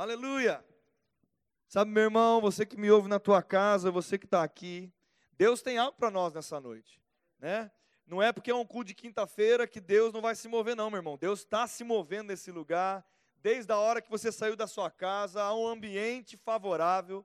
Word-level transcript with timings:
Aleluia. 0.00 0.64
Sabe, 1.68 1.90
meu 1.90 2.04
irmão, 2.04 2.40
você 2.40 2.64
que 2.64 2.74
me 2.74 2.90
ouve 2.90 3.06
na 3.06 3.20
tua 3.20 3.42
casa, 3.42 3.90
você 3.90 4.16
que 4.16 4.24
está 4.24 4.42
aqui, 4.42 4.90
Deus 5.32 5.60
tem 5.60 5.76
algo 5.76 5.98
para 5.98 6.10
nós 6.10 6.32
nessa 6.32 6.58
noite, 6.58 7.02
né? 7.38 7.70
Não 8.06 8.22
é 8.22 8.32
porque 8.32 8.50
é 8.50 8.54
um 8.54 8.64
culto 8.64 8.86
de 8.86 8.94
quinta-feira 8.94 9.66
que 9.66 9.78
Deus 9.78 10.10
não 10.10 10.22
vai 10.22 10.34
se 10.34 10.48
mover, 10.48 10.74
não, 10.74 10.88
meu 10.88 11.00
irmão. 11.00 11.18
Deus 11.18 11.40
está 11.40 11.66
se 11.66 11.84
movendo 11.84 12.28
nesse 12.28 12.50
lugar, 12.50 13.06
desde 13.42 13.70
a 13.72 13.76
hora 13.76 14.00
que 14.00 14.08
você 14.08 14.32
saiu 14.32 14.56
da 14.56 14.66
sua 14.66 14.90
casa, 14.90 15.42
há 15.42 15.54
um 15.54 15.66
ambiente 15.66 16.34
favorável. 16.34 17.22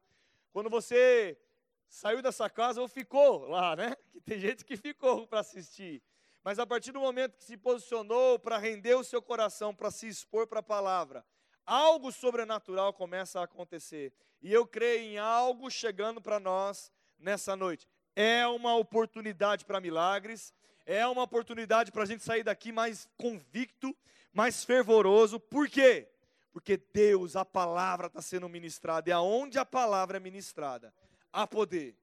Quando 0.52 0.70
você 0.70 1.40
saiu 1.88 2.22
dessa 2.22 2.50
casa 2.50 2.82
ou 2.82 2.90
ficou 2.90 3.48
lá, 3.48 3.74
né? 3.78 3.96
Que 4.12 4.20
tem 4.20 4.38
gente 4.38 4.66
que 4.66 4.76
ficou 4.76 5.26
para 5.26 5.40
assistir. 5.40 6.04
Mas 6.44 6.60
a 6.60 6.68
partir 6.68 6.92
do 6.92 7.00
momento 7.00 7.38
que 7.38 7.46
se 7.46 7.56
posicionou 7.56 8.38
para 8.38 8.58
render 8.58 8.96
o 8.96 9.04
seu 9.04 9.22
coração, 9.22 9.74
para 9.74 9.90
se 9.90 10.10
expor 10.10 10.46
para 10.46 10.60
a 10.60 10.64
palavra, 10.64 11.26
algo 11.66 12.12
sobrenatural 12.12 12.94
começa 12.94 13.40
a 13.40 13.44
acontecer. 13.44 14.14
E 14.42 14.54
eu 14.54 14.66
creio 14.68 15.02
em 15.02 15.18
algo 15.18 15.70
chegando 15.70 16.22
para 16.22 16.40
nós 16.40 16.92
nessa 17.18 17.56
noite. 17.56 17.88
É 18.16 18.46
uma 18.48 18.76
oportunidade 18.76 19.66
para 19.66 19.82
milagres, 19.82 20.54
é 20.86 21.06
uma 21.08 21.24
oportunidade 21.24 21.92
para 21.92 22.04
a 22.04 22.06
gente 22.06 22.24
sair 22.24 22.44
daqui 22.44 22.72
mais 22.72 23.10
convicto, 23.18 23.96
mais 24.34 24.64
fervoroso. 24.64 25.40
Por 25.40 25.68
quê? 25.68 26.08
Porque 26.54 26.78
Deus, 26.94 27.36
a 27.36 27.44
palavra 27.44 28.08
está 28.08 28.22
sendo 28.22 28.48
ministrada, 28.48 29.10
e 29.10 29.12
aonde 29.12 29.58
a 29.60 29.66
palavra 29.66 30.18
é 30.18 30.20
ministrada, 30.20 30.94
há 31.34 31.46
poder. 31.46 31.98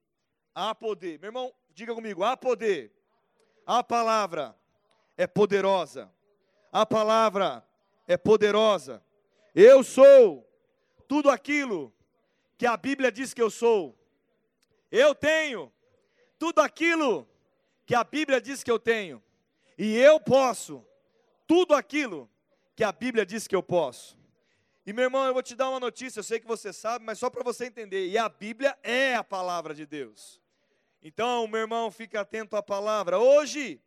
Há 0.53 0.75
poder. 0.75 1.17
Meu 1.19 1.29
irmão, 1.29 1.51
diga 1.73 1.95
comigo: 1.95 2.23
há 2.23 2.37
poder. 2.37 2.91
A 3.65 3.83
palavra 3.83 4.55
é 5.17 5.25
poderosa. 5.25 6.11
A 6.71 6.85
palavra 6.85 7.65
é 8.07 8.17
poderosa. 8.17 9.03
Eu 9.53 9.83
sou 9.83 10.49
tudo 11.07 11.29
aquilo 11.29 11.93
que 12.57 12.65
a 12.65 12.75
Bíblia 12.75 13.11
diz 13.11 13.33
que 13.33 13.41
eu 13.41 13.49
sou. 13.49 13.97
Eu 14.91 15.13
tenho 15.13 15.71
tudo 16.39 16.59
aquilo 16.59 17.27
que 17.85 17.93
a 17.93 18.03
Bíblia 18.03 18.41
diz 18.41 18.63
que 18.63 18.71
eu 18.71 18.79
tenho. 18.79 19.21
E 19.77 19.97
eu 19.97 20.19
posso 20.19 20.85
tudo 21.45 21.75
aquilo 21.75 22.29
que 22.75 22.83
a 22.83 22.91
Bíblia 22.91 23.25
diz 23.25 23.47
que 23.47 23.55
eu 23.55 23.61
posso. 23.61 24.17
E 24.85 24.91
meu 24.91 25.03
irmão, 25.03 25.25
eu 25.25 25.33
vou 25.33 25.43
te 25.43 25.55
dar 25.55 25.69
uma 25.69 25.79
notícia, 25.79 26.19
eu 26.19 26.23
sei 26.23 26.39
que 26.39 26.47
você 26.47 26.73
sabe, 26.73 27.05
mas 27.05 27.19
só 27.19 27.29
para 27.29 27.43
você 27.43 27.65
entender. 27.65 28.07
E 28.07 28.17
a 28.17 28.27
Bíblia 28.27 28.77
é 28.83 29.15
a 29.15 29.23
palavra 29.23 29.73
de 29.73 29.85
Deus. 29.85 30.41
Então, 31.01 31.47
meu 31.47 31.61
irmão, 31.61 31.91
fique 31.91 32.17
atento 32.17 32.55
à 32.55 32.63
palavra. 32.63 33.19
Hoje, 33.19 33.81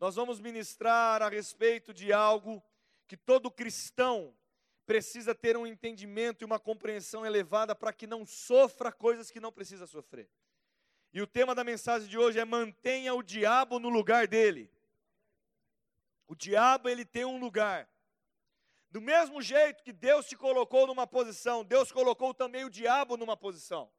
nós 0.00 0.14
vamos 0.14 0.40
ministrar 0.40 1.22
a 1.22 1.28
respeito 1.28 1.92
de 1.92 2.12
algo 2.12 2.62
que 3.06 3.16
todo 3.16 3.50
cristão 3.50 4.34
precisa 4.86 5.34
ter 5.34 5.56
um 5.56 5.66
entendimento 5.66 6.42
e 6.42 6.44
uma 6.46 6.58
compreensão 6.58 7.26
elevada 7.26 7.74
para 7.74 7.92
que 7.92 8.06
não 8.06 8.24
sofra 8.24 8.92
coisas 8.92 9.30
que 9.30 9.40
não 9.40 9.52
precisa 9.52 9.86
sofrer. 9.86 10.30
E 11.12 11.20
o 11.20 11.26
tema 11.26 11.54
da 11.54 11.64
mensagem 11.64 12.08
de 12.08 12.16
hoje 12.16 12.38
é 12.38 12.44
mantenha 12.44 13.14
o 13.14 13.22
diabo 13.22 13.78
no 13.78 13.88
lugar 13.88 14.28
dele. 14.28 14.70
O 16.28 16.34
diabo 16.34 16.88
ele 16.88 17.04
tem 17.04 17.24
um 17.24 17.38
lugar. 17.38 17.88
Do 18.90 19.00
mesmo 19.00 19.42
jeito 19.42 19.82
que 19.82 19.92
Deus 19.92 20.26
te 20.26 20.36
colocou 20.36 20.86
numa 20.86 21.06
posição, 21.06 21.64
Deus 21.64 21.90
colocou 21.90 22.32
também 22.32 22.64
o 22.64 22.70
diabo 22.70 23.16
numa 23.16 23.36
posição. 23.36 23.90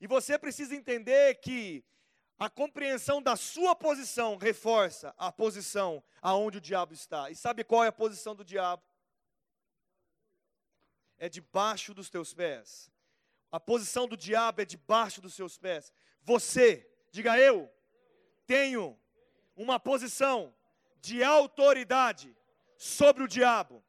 E 0.00 0.06
você 0.06 0.38
precisa 0.38 0.74
entender 0.74 1.36
que 1.36 1.84
a 2.38 2.50
compreensão 2.50 3.22
da 3.22 3.36
sua 3.36 3.74
posição 3.74 4.36
reforça 4.36 5.14
a 5.16 5.30
posição 5.30 6.02
aonde 6.20 6.58
o 6.58 6.60
diabo 6.60 6.92
está. 6.92 7.30
E 7.30 7.36
sabe 7.36 7.64
qual 7.64 7.84
é 7.84 7.88
a 7.88 7.92
posição 7.92 8.34
do 8.34 8.44
diabo? 8.44 8.82
É 11.22 11.28
debaixo 11.28 11.94
dos 11.94 12.10
teus 12.10 12.34
pés. 12.34 12.90
A 13.52 13.60
posição 13.60 14.08
do 14.08 14.16
diabo 14.16 14.60
é 14.60 14.64
debaixo 14.64 15.20
dos 15.20 15.34
seus 15.34 15.56
pés. 15.56 15.92
Você, 16.24 16.84
diga 17.12 17.38
eu, 17.38 17.72
tenho 18.44 18.98
uma 19.54 19.78
posição 19.78 20.52
de 21.00 21.22
autoridade 21.22 22.36
sobre 22.76 23.22
o 23.22 23.28
diabo. 23.28 23.84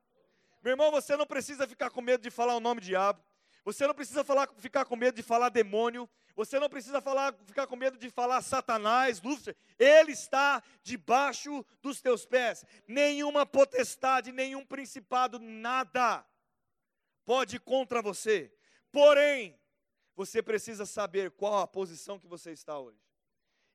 Meu 0.61 0.73
irmão, 0.73 0.91
você 0.91 1.17
não 1.17 1.25
precisa 1.25 1.67
ficar 1.67 1.89
com 1.89 2.01
medo 2.01 2.21
de 2.21 2.29
falar 2.29 2.55
o 2.55 2.59
nome 2.59 2.81
diabo. 2.81 3.19
Você 3.65 3.87
não 3.87 3.95
precisa 3.95 4.23
falar, 4.23 4.47
ficar 4.59 4.85
com 4.85 4.95
medo 4.95 5.15
de 5.15 5.23
falar 5.23 5.49
demônio. 5.49 6.07
Você 6.35 6.59
não 6.59 6.69
precisa 6.69 7.01
falar, 7.01 7.33
ficar 7.47 7.65
com 7.65 7.75
medo 7.75 7.97
de 7.97 8.11
falar 8.11 8.43
Satanás, 8.43 9.19
Lúcifer. 9.19 9.55
Ele 9.79 10.11
está 10.11 10.61
debaixo 10.83 11.65
dos 11.81 11.99
teus 11.99 12.27
pés. 12.27 12.63
Nenhuma 12.87 13.43
potestade, 13.43 14.31
nenhum 14.31 14.63
principado, 14.63 15.39
nada 15.39 16.23
pode 17.25 17.57
ir 17.57 17.59
contra 17.59 18.01
você. 18.01 18.53
Porém, 18.91 19.59
você 20.15 20.41
precisa 20.41 20.85
saber 20.85 21.31
qual 21.31 21.59
a 21.59 21.67
posição 21.67 22.19
que 22.19 22.27
você 22.27 22.51
está 22.51 22.77
hoje. 22.77 23.01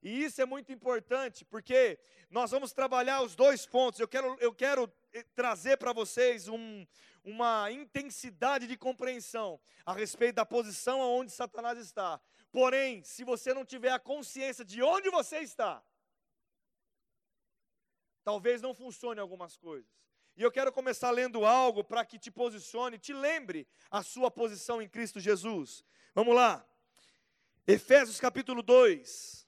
E 0.01 0.23
isso 0.23 0.41
é 0.41 0.47
muito 0.47 0.71
importante, 0.71 1.45
porque 1.45 1.99
nós 2.31 2.53
vamos 2.53 2.73
trabalhar 2.73 3.23
os 3.23 3.35
dois 3.35 3.67
pontos. 3.67 3.99
Eu 3.99 4.07
quero, 4.07 4.37
eu 4.41 4.55
quero 4.55 4.93
eh, 5.13 5.25
trazer 5.35 5.77
para 5.77 5.93
vocês 5.93 6.47
um, 6.47 6.87
uma 7.25 7.71
intensidade 7.73 8.69
de 8.69 8.77
compreensão 8.77 9.61
a 9.85 9.93
respeito 9.93 10.37
da 10.37 10.47
posição 10.47 11.03
aonde 11.03 11.33
Satanás 11.33 11.79
está. 11.79 12.21
Porém, 12.53 13.03
se 13.03 13.25
você 13.25 13.53
não 13.53 13.65
tiver 13.65 13.91
a 13.91 13.99
consciência 13.99 14.65
de 14.65 14.81
onde 14.83 15.11
você 15.11 15.39
está, 15.39 15.83
talvez 18.23 18.63
não 18.63 18.75
funcione 18.75 19.19
algumas 19.19 19.57
coisas. 19.57 19.91
E 20.39 20.43
eu 20.43 20.53
quero 20.53 20.73
começar 20.73 21.11
lendo 21.11 21.45
algo 21.45 21.83
para 21.83 22.07
que 22.07 22.19
te 22.19 22.31
posicione, 22.31 22.97
te 22.97 23.13
lembre 23.13 23.69
a 23.91 24.03
sua 24.03 24.31
posição 24.31 24.81
em 24.81 24.89
Cristo 24.89 25.19
Jesus. 25.19 25.85
Vamos 26.15 26.35
lá. 26.35 26.65
Efésios 27.67 28.21
capítulo 28.21 28.63
2. 28.63 29.47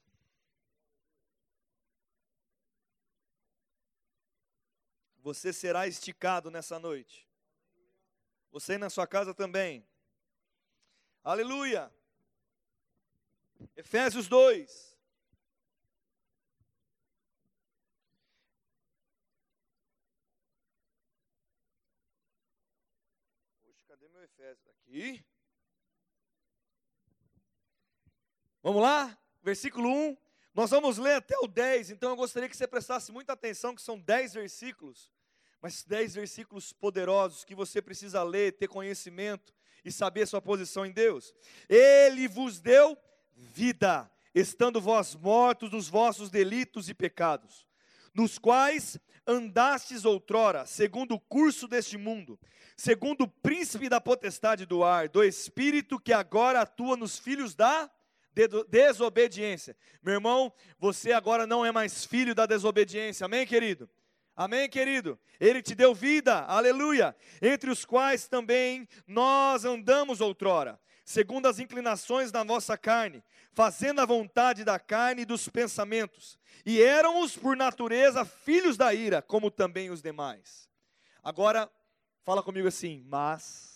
Você 5.21 5.53
será 5.53 5.87
esticado 5.87 6.51
nessa 6.51 6.77
noite. 6.77 7.27
Você 8.51 8.77
na 8.77 8.89
sua 8.89 9.07
casa 9.07 9.33
também. 9.33 9.87
Aleluia. 11.23 11.89
Efésios 13.77 14.27
2. 14.27 14.91
Poxa, 23.63 23.85
cadê 23.87 24.07
meu 24.09 24.23
Efésios? 24.23 24.80
Aqui. 24.91 25.23
Vamos 28.61 28.81
lá? 28.81 29.17
Versículo 29.41 29.87
1. 29.87 30.17
Nós 30.53 30.69
vamos 30.69 30.97
ler 30.97 31.13
até 31.13 31.37
o 31.37 31.47
10, 31.47 31.91
então 31.91 32.09
eu 32.09 32.15
gostaria 32.17 32.49
que 32.49 32.57
você 32.57 32.67
prestasse 32.67 33.09
muita 33.09 33.31
atenção, 33.31 33.73
que 33.73 33.81
são 33.81 33.97
10 33.97 34.33
versículos, 34.33 35.09
mas 35.61 35.85
10 35.85 36.15
versículos 36.15 36.73
poderosos 36.73 37.45
que 37.45 37.55
você 37.55 37.81
precisa 37.81 38.21
ler, 38.21 38.57
ter 38.57 38.67
conhecimento 38.67 39.55
e 39.85 39.93
saber 39.93 40.27
sua 40.27 40.41
posição 40.41 40.85
em 40.85 40.91
Deus. 40.91 41.33
Ele 41.69 42.27
vos 42.27 42.59
deu 42.59 42.97
vida, 43.33 44.11
estando 44.35 44.81
vós 44.81 45.15
mortos 45.15 45.69
dos 45.69 45.87
vossos 45.87 46.29
delitos 46.29 46.89
e 46.89 46.93
pecados, 46.93 47.65
nos 48.13 48.37
quais 48.37 48.99
andastes 49.25 50.03
outrora, 50.03 50.65
segundo 50.65 51.13
o 51.13 51.19
curso 51.19 51.65
deste 51.65 51.97
mundo, 51.97 52.37
segundo 52.75 53.23
o 53.23 53.27
príncipe 53.27 53.89
da 53.89 54.01
potestade 54.01 54.65
do 54.65 54.83
ar, 54.83 55.09
do 55.09 55.23
espírito 55.23 55.99
que 55.99 56.13
agora 56.13 56.61
atua 56.61 56.97
nos 56.97 57.17
filhos 57.19 57.55
da 57.55 57.89
desobediência. 58.69 59.75
Meu 60.01 60.15
irmão, 60.15 60.53
você 60.79 61.11
agora 61.11 61.45
não 61.45 61.65
é 61.65 61.71
mais 61.71 62.05
filho 62.05 62.33
da 62.33 62.45
desobediência. 62.45 63.25
Amém, 63.25 63.45
querido? 63.45 63.89
Amém, 64.35 64.69
querido? 64.69 65.19
Ele 65.39 65.61
te 65.61 65.75
deu 65.75 65.93
vida, 65.93 66.39
aleluia. 66.45 67.15
Entre 67.41 67.69
os 67.69 67.85
quais 67.85 68.27
também 68.27 68.87
nós 69.05 69.65
andamos 69.65 70.21
outrora, 70.21 70.79
segundo 71.03 71.47
as 71.47 71.59
inclinações 71.59 72.31
da 72.31 72.43
nossa 72.43 72.77
carne, 72.77 73.23
fazendo 73.51 73.99
a 73.99 74.05
vontade 74.05 74.63
da 74.63 74.79
carne 74.79 75.23
e 75.23 75.25
dos 75.25 75.49
pensamentos. 75.49 76.39
E 76.65 76.81
éramos, 76.81 77.35
por 77.35 77.57
natureza, 77.57 78.23
filhos 78.23 78.77
da 78.77 78.93
ira, 78.93 79.21
como 79.21 79.51
também 79.51 79.89
os 79.89 80.01
demais. 80.01 80.69
Agora, 81.21 81.69
fala 82.23 82.43
comigo 82.43 82.67
assim, 82.67 83.03
mas 83.07 83.71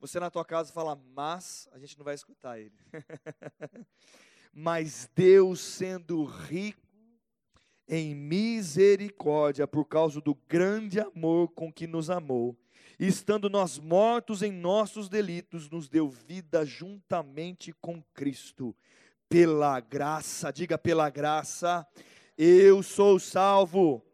você 0.00 0.20
na 0.20 0.30
tua 0.30 0.44
casa 0.44 0.72
fala, 0.72 0.94
mas 1.14 1.68
a 1.72 1.78
gente 1.78 1.96
não 1.98 2.04
vai 2.04 2.14
escutar 2.14 2.58
ele. 2.58 2.78
mas 4.52 5.10
Deus 5.14 5.60
sendo 5.60 6.24
rico 6.24 6.86
em 7.88 8.14
misericórdia 8.14 9.66
por 9.66 9.86
causa 9.86 10.20
do 10.20 10.34
grande 10.46 11.00
amor 11.00 11.48
com 11.48 11.72
que 11.72 11.86
nos 11.86 12.10
amou, 12.10 12.54
estando 12.98 13.48
nós 13.48 13.78
mortos 13.78 14.42
em 14.42 14.52
nossos 14.52 15.08
delitos, 15.08 15.70
nos 15.70 15.88
deu 15.88 16.08
vida 16.08 16.66
juntamente 16.66 17.72
com 17.80 18.02
Cristo. 18.12 18.76
Pela 19.28 19.80
graça, 19.80 20.52
diga 20.52 20.78
pela 20.78 21.08
graça, 21.08 21.86
eu 22.36 22.82
sou 22.82 23.18
salvo. 23.18 24.07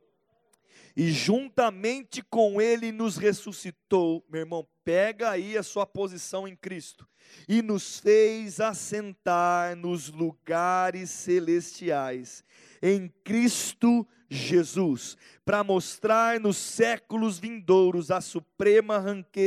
E 0.96 1.10
juntamente 1.10 2.22
com 2.22 2.60
ele 2.60 2.92
nos 2.92 3.16
ressuscitou. 3.16 4.24
Meu 4.30 4.42
irmão, 4.42 4.66
pega 4.84 5.30
aí 5.30 5.56
a 5.56 5.62
sua 5.62 5.86
posição 5.86 6.46
em 6.46 6.54
Cristo 6.54 7.08
e 7.48 7.62
nos 7.62 7.98
fez 7.98 8.60
assentar 8.60 9.76
nos 9.76 10.10
lugares 10.10 11.10
celestiais 11.10 12.44
em 12.82 13.12
Cristo 13.24 14.06
Jesus, 14.34 15.16
para 15.44 15.62
mostrar 15.62 16.40
nos 16.40 16.56
séculos 16.56 17.38
vindouros 17.38 18.10
a 18.10 18.20
suprema 18.20 19.02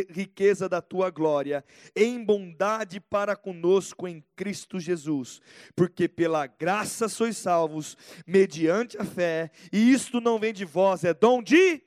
riqueza 0.10 0.70
da 0.70 0.82
tua 0.82 1.10
glória, 1.10 1.64
em 1.96 2.24
bondade 2.24 3.00
para 3.00 3.36
conosco 3.36 4.08
em 4.08 4.24
Cristo 4.36 4.80
Jesus, 4.80 5.42
porque 5.76 6.08
pela 6.08 6.48
graça 6.48 7.10
sois 7.10 7.38
salvos, 7.38 7.98
mediante 8.26 8.98
a 8.98 9.04
fé, 9.04 9.52
e 9.72 9.92
isto 9.92 10.22
não 10.22 10.40
vem 10.40 10.54
de 10.54 10.66
vós, 10.66 11.04
é 11.04 11.14
dom 11.14 11.42
de 11.42 11.82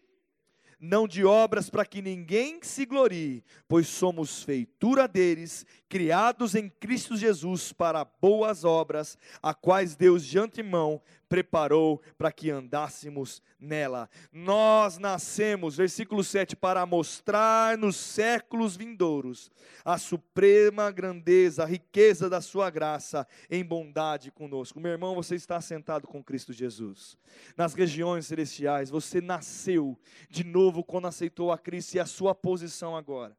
não 0.80 1.06
de 1.06 1.22
obras 1.24 1.68
para 1.68 1.84
que 1.84 2.00
ninguém 2.00 2.58
se 2.62 2.86
glorie, 2.86 3.44
pois 3.68 3.86
somos 3.86 4.42
feitura 4.42 5.06
deles, 5.06 5.66
criados 5.88 6.54
em 6.54 6.70
Cristo 6.70 7.16
Jesus 7.16 7.70
para 7.70 8.02
boas 8.02 8.64
obras, 8.64 9.18
a 9.42 9.52
quais 9.52 9.94
Deus 9.94 10.24
de 10.24 10.38
antemão 10.38 11.02
preparou 11.30 12.02
para 12.18 12.32
que 12.32 12.50
andássemos 12.50 13.40
nela. 13.58 14.10
Nós 14.32 14.98
nascemos, 14.98 15.76
versículo 15.76 16.24
7, 16.24 16.56
para 16.56 16.84
mostrar 16.84 17.78
nos 17.78 17.94
séculos 17.94 18.76
vindouros 18.76 19.48
a 19.84 19.96
suprema 19.96 20.90
grandeza, 20.90 21.62
a 21.62 21.66
riqueza 21.66 22.28
da 22.28 22.40
sua 22.40 22.68
graça 22.68 23.24
em 23.48 23.64
bondade 23.64 24.32
conosco. 24.32 24.80
Meu 24.80 24.90
irmão, 24.90 25.14
você 25.14 25.36
está 25.36 25.60
sentado 25.60 26.08
com 26.08 26.22
Cristo 26.22 26.52
Jesus. 26.52 27.16
Nas 27.56 27.74
regiões 27.74 28.26
celestiais, 28.26 28.90
você 28.90 29.20
nasceu 29.20 29.96
de 30.28 30.42
novo 30.42 30.82
quando 30.82 31.06
aceitou 31.06 31.52
a 31.52 31.58
Cristo 31.58 31.94
e 31.94 32.00
a 32.00 32.06
sua 32.06 32.34
posição 32.34 32.96
agora 32.96 33.36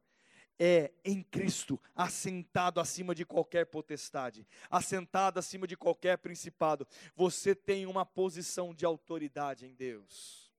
é 0.58 0.92
em 1.04 1.22
Cristo, 1.22 1.80
assentado 1.94 2.80
acima 2.80 3.14
de 3.14 3.24
qualquer 3.24 3.66
potestade, 3.66 4.46
assentado 4.70 5.38
acima 5.38 5.66
de 5.66 5.76
qualquer 5.76 6.18
principado. 6.18 6.86
Você 7.14 7.54
tem 7.54 7.86
uma 7.86 8.06
posição 8.06 8.74
de 8.74 8.84
autoridade 8.84 9.66
em 9.66 9.74
Deus. 9.74 10.52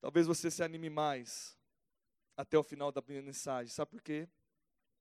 Talvez 0.00 0.26
você 0.26 0.50
se 0.50 0.62
anime 0.62 0.88
mais 0.88 1.58
até 2.36 2.56
o 2.56 2.62
final 2.62 2.92
da 2.92 3.02
mensagem. 3.02 3.72
Sabe 3.72 3.90
por 3.90 4.02
quê? 4.02 4.28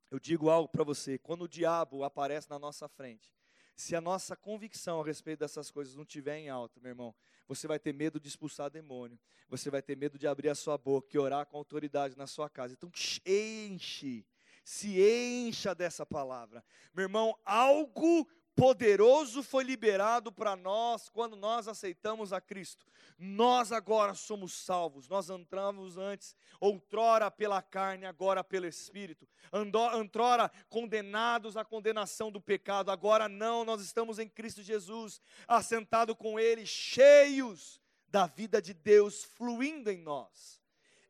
Eu 0.09 0.19
digo 0.19 0.49
algo 0.49 0.69
para 0.69 0.83
você: 0.83 1.17
quando 1.17 1.43
o 1.43 1.47
diabo 1.47 2.03
aparece 2.03 2.49
na 2.49 2.57
nossa 2.57 2.87
frente, 2.87 3.35
se 3.75 3.95
a 3.95 4.01
nossa 4.01 4.35
convicção 4.35 5.01
a 5.01 5.05
respeito 5.05 5.39
dessas 5.39 5.69
coisas 5.69 5.95
não 5.95 6.03
estiver 6.03 6.37
em 6.37 6.49
alta, 6.49 6.79
meu 6.79 6.89
irmão, 6.89 7.13
você 7.47 7.67
vai 7.67 7.79
ter 7.79 7.93
medo 7.93 8.19
de 8.19 8.27
expulsar 8.27 8.69
demônio, 8.69 9.19
você 9.49 9.69
vai 9.69 9.81
ter 9.81 9.95
medo 9.95 10.17
de 10.17 10.27
abrir 10.27 10.49
a 10.49 10.55
sua 10.55 10.77
boca 10.77 11.09
e 11.13 11.19
orar 11.19 11.45
com 11.45 11.57
autoridade 11.57 12.17
na 12.17 12.27
sua 12.27 12.49
casa. 12.49 12.73
Então, 12.73 12.91
enche, 13.25 14.25
se 14.63 14.99
encha 14.99 15.75
dessa 15.75 16.05
palavra. 16.05 16.63
Meu 16.93 17.03
irmão, 17.03 17.37
algo 17.45 18.27
poderoso 18.55 19.43
foi 19.43 19.63
liberado 19.63 20.31
para 20.31 20.55
nós 20.55 21.09
quando 21.09 21.35
nós 21.35 21.67
aceitamos 21.67 22.31
a 22.31 22.39
Cristo. 22.39 22.85
Nós 23.17 23.71
agora 23.71 24.13
somos 24.13 24.53
salvos. 24.53 25.09
Nós 25.09 25.29
entramos 25.29 25.97
antes, 25.97 26.35
outrora 26.59 27.29
pela 27.29 27.61
carne, 27.61 28.05
agora 28.05 28.43
pelo 28.43 28.65
Espírito. 28.65 29.27
Antrora 29.51 30.49
condenados 30.69 31.57
à 31.57 31.65
condenação 31.65 32.31
do 32.31 32.41
pecado, 32.41 32.91
agora 32.91 33.27
não, 33.27 33.65
nós 33.65 33.81
estamos 33.81 34.19
em 34.19 34.27
Cristo 34.27 34.63
Jesus, 34.63 35.21
assentado 35.47 36.15
com 36.15 36.39
Ele, 36.39 36.65
cheios 36.65 37.81
da 38.07 38.25
vida 38.25 38.61
de 38.61 38.73
Deus 38.73 39.23
fluindo 39.23 39.91
em 39.91 39.97
nós. 39.97 40.61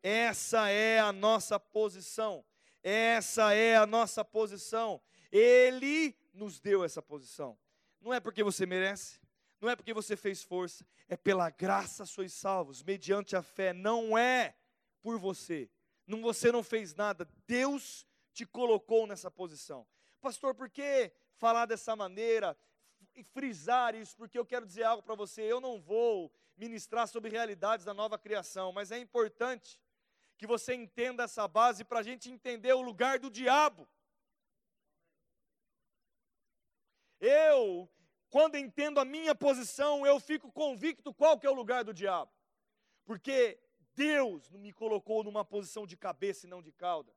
Essa 0.01 0.69
é 0.69 1.00
a 1.00 1.12
nossa 1.12 1.59
posição. 1.59 2.44
Essa 2.83 3.53
é 3.53 3.75
a 3.75 3.86
nossa 3.86 4.24
posição. 4.24 5.01
Ele 5.31 6.15
nos 6.35 6.59
deu 6.59 6.83
essa 6.83 7.01
posição. 7.01 7.57
Não 8.01 8.13
é 8.13 8.19
porque 8.19 8.43
você 8.43 8.65
merece, 8.65 9.19
não 9.59 9.69
é 9.69 9.75
porque 9.75 9.93
você 9.93 10.15
fez 10.15 10.43
força, 10.43 10.85
é 11.07 11.17
pela 11.17 11.49
graça 11.49 12.05
sois 12.05 12.33
salvos, 12.33 12.83
mediante 12.83 13.35
a 13.35 13.41
fé, 13.41 13.73
não 13.73 14.17
é 14.17 14.55
por 15.01 15.17
você. 15.17 15.69
Não, 16.05 16.21
você 16.21 16.51
não 16.51 16.61
fez 16.61 16.93
nada, 16.93 17.27
Deus 17.47 18.05
te 18.33 18.45
colocou 18.45 19.07
nessa 19.07 19.31
posição. 19.31 19.87
Pastor, 20.21 20.53
por 20.53 20.69
que 20.69 21.11
falar 21.37 21.65
dessa 21.65 21.95
maneira 21.95 22.57
e 23.15 23.23
frisar 23.23 23.95
isso? 23.95 24.15
Porque 24.15 24.37
eu 24.37 24.45
quero 24.45 24.65
dizer 24.65 24.83
algo 24.83 25.01
para 25.01 25.15
você. 25.15 25.41
Eu 25.41 25.61
não 25.61 25.79
vou 25.79 26.31
ministrar 26.57 27.07
sobre 27.07 27.31
realidades 27.31 27.85
da 27.85 27.93
nova 27.93 28.17
criação, 28.17 28.71
mas 28.71 28.91
é 28.91 28.99
importante 28.99 29.79
que 30.37 30.45
você 30.45 30.73
entenda 30.73 31.23
essa 31.23 31.47
base 31.47 31.83
para 31.83 31.99
a 31.99 32.03
gente 32.03 32.29
entender 32.29 32.73
o 32.73 32.81
lugar 32.81 33.19
do 33.19 33.29
diabo. 33.29 33.87
Eu, 37.19 37.89
quando 38.29 38.57
entendo 38.57 39.00
a 39.00 39.06
minha 39.06 39.33
posição, 39.33 40.06
eu 40.06 40.19
fico 40.19 40.51
convicto 40.51 41.13
qual 41.13 41.39
que 41.39 41.47
é 41.47 41.50
o 41.50 41.56
lugar 41.56 41.83
do 41.83 41.94
diabo. 41.94 42.31
Porque 43.06 43.59
Deus 43.94 44.50
me 44.51 44.73
colocou 44.73 45.23
numa 45.23 45.45
posição 45.45 45.85
de 45.88 45.95
cabeça 45.95 46.45
e 46.45 46.50
não 46.50 46.62
de 46.62 46.71
cauda. 46.71 47.13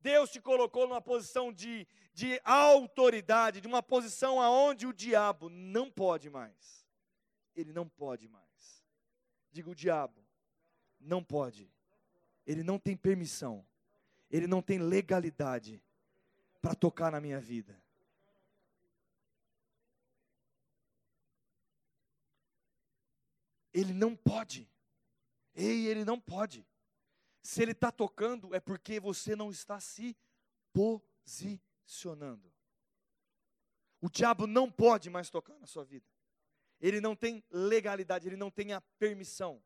Deus 0.00 0.30
te 0.30 0.40
colocou 0.40 0.86
numa 0.86 1.00
posição 1.00 1.52
de, 1.52 1.86
de 2.12 2.40
autoridade, 2.44 3.60
de 3.60 3.66
uma 3.66 3.82
posição 3.82 4.40
aonde 4.40 4.86
o 4.86 4.92
diabo 4.92 5.48
não 5.48 5.90
pode 5.90 6.30
mais. 6.30 6.86
Ele 7.54 7.72
não 7.72 7.88
pode 7.88 8.28
mais. 8.28 8.84
Digo, 9.50 9.72
o 9.72 9.74
diabo 9.74 10.24
não 11.00 11.24
pode. 11.24 11.72
Ele 12.46 12.62
não 12.62 12.78
tem 12.78 12.96
permissão. 12.96 13.66
Ele 14.30 14.46
não 14.46 14.62
tem 14.62 14.78
legalidade 14.78 15.82
para 16.60 16.74
tocar 16.74 17.10
na 17.10 17.20
minha 17.20 17.40
vida. 17.40 17.80
Ele 23.78 23.92
não 23.92 24.16
pode. 24.16 24.68
Ei, 25.54 25.86
ele 25.86 26.04
não 26.04 26.18
pode. 26.18 26.66
Se 27.40 27.62
ele 27.62 27.70
está 27.70 27.92
tocando, 27.92 28.52
é 28.52 28.58
porque 28.58 28.98
você 28.98 29.36
não 29.36 29.52
está 29.52 29.78
se 29.78 30.16
posicionando. 30.72 32.52
O 34.00 34.10
diabo 34.10 34.48
não 34.48 34.68
pode 34.68 35.08
mais 35.08 35.30
tocar 35.30 35.56
na 35.60 35.66
sua 35.66 35.84
vida. 35.84 36.06
Ele 36.80 37.00
não 37.00 37.14
tem 37.14 37.44
legalidade, 37.50 38.26
ele 38.26 38.36
não 38.36 38.50
tem 38.50 38.72
a 38.72 38.80
permissão. 38.80 39.62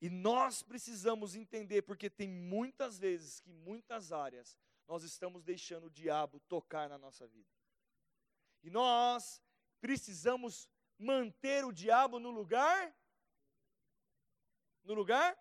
E 0.00 0.08
nós 0.08 0.62
precisamos 0.62 1.34
entender, 1.34 1.82
porque 1.82 2.08
tem 2.08 2.28
muitas 2.28 2.98
vezes 2.98 3.40
que 3.40 3.52
muitas 3.52 4.12
áreas 4.12 4.56
nós 4.86 5.02
estamos 5.02 5.42
deixando 5.42 5.86
o 5.86 5.90
diabo 5.90 6.38
tocar 6.48 6.88
na 6.88 6.98
nossa 6.98 7.26
vida. 7.26 7.50
E 8.62 8.70
nós 8.70 9.42
precisamos 9.80 10.68
manter 10.98 11.64
o 11.64 11.72
diabo 11.72 12.18
no 12.18 12.30
lugar? 12.30 12.94
No 14.84 14.94
lugar? 14.94 15.36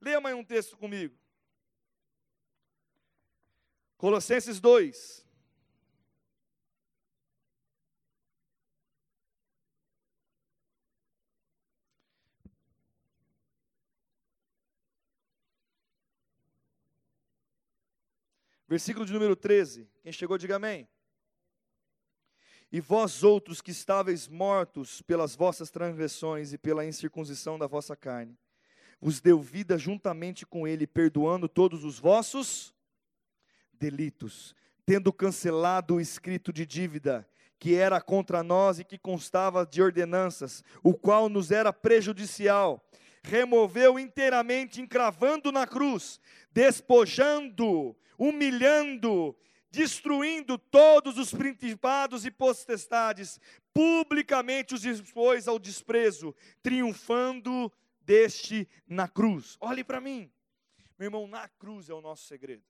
Leia 0.00 0.20
mais 0.20 0.34
um 0.36 0.44
texto 0.44 0.76
comigo. 0.76 1.18
Colossenses 3.96 4.60
2. 4.60 5.26
Versículo 18.68 19.06
de 19.06 19.14
número 19.14 19.34
13. 19.34 19.90
Quem 20.02 20.12
chegou, 20.12 20.36
diga 20.36 20.56
amém. 20.56 20.86
E 22.70 22.80
vós 22.80 23.22
outros 23.24 23.60
que 23.60 23.70
estáveis 23.70 24.28
mortos 24.28 25.00
pelas 25.02 25.34
vossas 25.34 25.70
transgressões 25.70 26.52
e 26.52 26.58
pela 26.58 26.84
incircuncisão 26.84 27.58
da 27.58 27.66
vossa 27.66 27.96
carne, 27.96 28.36
vos 29.00 29.20
deu 29.20 29.40
vida 29.40 29.78
juntamente 29.78 30.44
com 30.44 30.66
ele, 30.66 30.86
perdoando 30.86 31.48
todos 31.48 31.84
os 31.84 31.98
vossos 31.98 32.74
delitos, 33.72 34.54
tendo 34.84 35.12
cancelado 35.12 35.94
o 35.94 36.00
escrito 36.00 36.52
de 36.52 36.66
dívida 36.66 37.26
que 37.58 37.74
era 37.74 38.00
contra 38.00 38.42
nós 38.42 38.78
e 38.78 38.84
que 38.84 38.96
constava 38.96 39.66
de 39.66 39.82
ordenanças, 39.82 40.62
o 40.82 40.94
qual 40.94 41.28
nos 41.28 41.50
era 41.50 41.72
prejudicial, 41.72 42.84
removeu 43.22 43.98
inteiramente, 43.98 44.80
encravando 44.80 45.50
na 45.50 45.66
cruz, 45.66 46.20
despojando, 46.52 47.96
humilhando 48.16 49.36
destruindo 49.70 50.58
todos 50.58 51.18
os 51.18 51.32
principados 51.32 52.24
e 52.24 52.30
potestades, 52.30 53.38
publicamente 53.72 54.74
os 54.74 54.84
expôs 54.84 55.46
ao 55.46 55.58
desprezo, 55.58 56.34
triunfando 56.62 57.72
deste 58.00 58.68
na 58.86 59.06
cruz. 59.06 59.56
Olhe 59.60 59.84
para 59.84 60.00
mim, 60.00 60.32
meu 60.98 61.06
irmão, 61.06 61.26
na 61.26 61.48
cruz 61.48 61.88
é 61.88 61.94
o 61.94 62.00
nosso 62.00 62.26
segredo. 62.26 62.64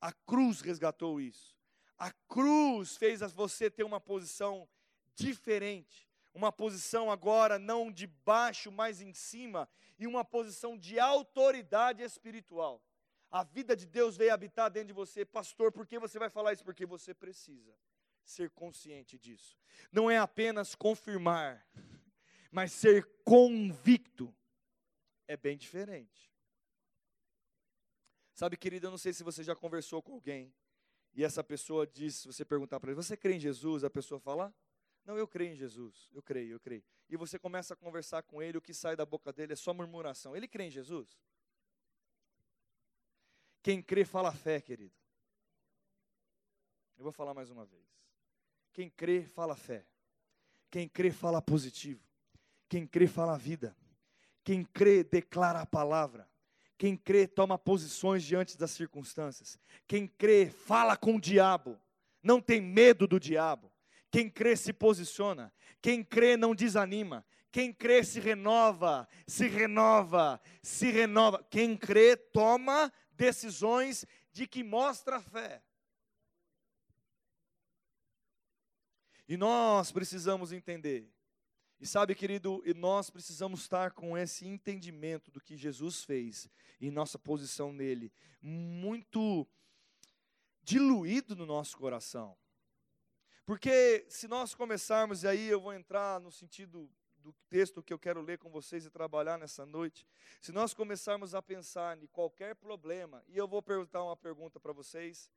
A 0.00 0.12
cruz 0.12 0.60
resgatou 0.60 1.20
isso. 1.20 1.56
A 1.98 2.10
cruz 2.28 2.96
fez 2.96 3.20
você 3.32 3.70
ter 3.70 3.84
uma 3.84 4.00
posição 4.00 4.68
diferente. 5.14 6.10
uma 6.34 6.50
posição 6.50 7.10
agora 7.10 7.58
não 7.58 7.92
de 7.92 8.06
baixo, 8.06 8.72
mas 8.72 9.00
em 9.00 9.12
cima, 9.12 9.68
e 9.98 10.06
uma 10.06 10.24
posição 10.24 10.78
de 10.78 10.98
autoridade 10.98 12.02
espiritual. 12.02 12.82
A 13.32 13.42
vida 13.42 13.74
de 13.74 13.86
Deus 13.86 14.14
veio 14.14 14.34
habitar 14.34 14.70
dentro 14.70 14.88
de 14.88 14.92
você, 14.92 15.24
pastor. 15.24 15.72
Por 15.72 15.86
que 15.86 15.98
você 15.98 16.18
vai 16.18 16.28
falar 16.28 16.52
isso? 16.52 16.62
Porque 16.62 16.84
você 16.84 17.14
precisa 17.14 17.74
ser 18.22 18.50
consciente 18.50 19.18
disso. 19.18 19.58
Não 19.90 20.10
é 20.10 20.18
apenas 20.18 20.74
confirmar, 20.74 21.66
mas 22.52 22.72
ser 22.72 23.08
convicto 23.24 24.32
é 25.26 25.34
bem 25.34 25.56
diferente. 25.56 26.30
Sabe, 28.34 28.58
querido, 28.58 28.86
eu 28.86 28.90
não 28.90 28.98
sei 28.98 29.14
se 29.14 29.24
você 29.24 29.42
já 29.42 29.56
conversou 29.56 30.02
com 30.02 30.12
alguém 30.12 30.52
e 31.14 31.24
essa 31.24 31.42
pessoa 31.42 31.86
diz, 31.86 32.26
você 32.26 32.44
perguntar 32.44 32.80
para 32.80 32.90
ele, 32.90 33.02
você 33.02 33.16
crê 33.16 33.34
em 33.34 33.40
Jesus? 33.40 33.82
A 33.82 33.90
pessoa 33.90 34.20
fala, 34.20 34.54
não, 35.06 35.16
eu 35.16 35.26
creio 35.26 35.52
em 35.52 35.56
Jesus, 35.56 36.10
eu 36.12 36.22
creio, 36.22 36.52
eu 36.52 36.60
creio. 36.60 36.84
E 37.08 37.16
você 37.16 37.38
começa 37.38 37.72
a 37.72 37.76
conversar 37.76 38.22
com 38.22 38.42
ele, 38.42 38.58
o 38.58 38.62
que 38.62 38.74
sai 38.74 38.94
da 38.94 39.06
boca 39.06 39.32
dele 39.32 39.54
é 39.54 39.56
só 39.56 39.72
murmuração. 39.72 40.36
Ele 40.36 40.46
crê 40.46 40.64
em 40.64 40.70
Jesus? 40.70 41.18
Quem 43.62 43.80
crê 43.80 44.04
fala 44.04 44.32
fé, 44.32 44.60
querido. 44.60 44.94
Eu 46.98 47.04
vou 47.04 47.12
falar 47.12 47.32
mais 47.32 47.50
uma 47.50 47.64
vez. 47.64 47.86
Quem 48.72 48.90
crê 48.90 49.22
fala 49.22 49.54
fé. 49.54 49.86
Quem 50.70 50.88
crê 50.88 51.10
fala 51.10 51.40
positivo. 51.40 52.02
Quem 52.68 52.86
crê 52.86 53.06
fala 53.06 53.38
vida. 53.38 53.76
Quem 54.42 54.64
crê 54.64 55.04
declara 55.04 55.60
a 55.60 55.66
palavra. 55.66 56.28
Quem 56.76 56.96
crê 56.96 57.28
toma 57.28 57.56
posições 57.58 58.24
diante 58.24 58.58
das 58.58 58.72
circunstâncias. 58.72 59.58
Quem 59.86 60.06
crê 60.06 60.50
fala 60.50 60.96
com 60.96 61.16
o 61.16 61.20
diabo. 61.20 61.78
Não 62.22 62.40
tem 62.40 62.60
medo 62.60 63.06
do 63.06 63.20
diabo. 63.20 63.70
Quem 64.10 64.28
crê 64.28 64.56
se 64.56 64.72
posiciona. 64.72 65.52
Quem 65.80 66.02
crê 66.02 66.36
não 66.36 66.54
desanima. 66.54 67.24
Quem 67.52 67.70
crê 67.70 68.02
se 68.02 68.18
renova, 68.18 69.06
se 69.26 69.46
renova, 69.46 70.40
se 70.62 70.90
renova. 70.90 71.46
Quem 71.50 71.76
crê 71.76 72.16
toma 72.16 72.90
decisões 73.22 74.04
de 74.32 74.48
que 74.48 74.64
mostra 74.64 75.20
fé. 75.20 75.62
E 79.28 79.36
nós 79.36 79.92
precisamos 79.92 80.52
entender 80.52 81.08
e 81.80 81.86
sabe, 81.86 82.14
querido, 82.14 82.62
nós 82.76 83.10
precisamos 83.10 83.60
estar 83.60 83.92
com 83.92 84.16
esse 84.16 84.46
entendimento 84.46 85.30
do 85.30 85.40
que 85.40 85.56
Jesus 85.56 86.04
fez 86.04 86.48
e 86.80 86.90
nossa 86.90 87.18
posição 87.18 87.72
nele 87.72 88.12
muito 88.40 89.46
diluído 90.62 91.34
no 91.36 91.46
nosso 91.46 91.76
coração. 91.76 92.36
Porque 93.44 94.04
se 94.08 94.26
nós 94.28 94.54
começarmos, 94.54 95.22
e 95.22 95.28
aí 95.28 95.48
eu 95.48 95.60
vou 95.60 95.72
entrar 95.72 96.20
no 96.20 96.30
sentido 96.30 96.88
do 97.22 97.32
texto 97.48 97.82
que 97.82 97.92
eu 97.92 97.98
quero 97.98 98.20
ler 98.20 98.38
com 98.38 98.50
vocês 98.50 98.84
e 98.84 98.90
trabalhar 98.90 99.38
nessa 99.38 99.64
noite, 99.64 100.06
se 100.40 100.52
nós 100.52 100.74
começarmos 100.74 101.34
a 101.34 101.40
pensar 101.40 101.96
em 102.02 102.06
qualquer 102.08 102.54
problema, 102.56 103.24
e 103.28 103.36
eu 103.36 103.46
vou 103.46 103.62
perguntar 103.62 104.02
uma 104.02 104.16
pergunta 104.16 104.58
para 104.58 104.72
vocês 104.72 105.30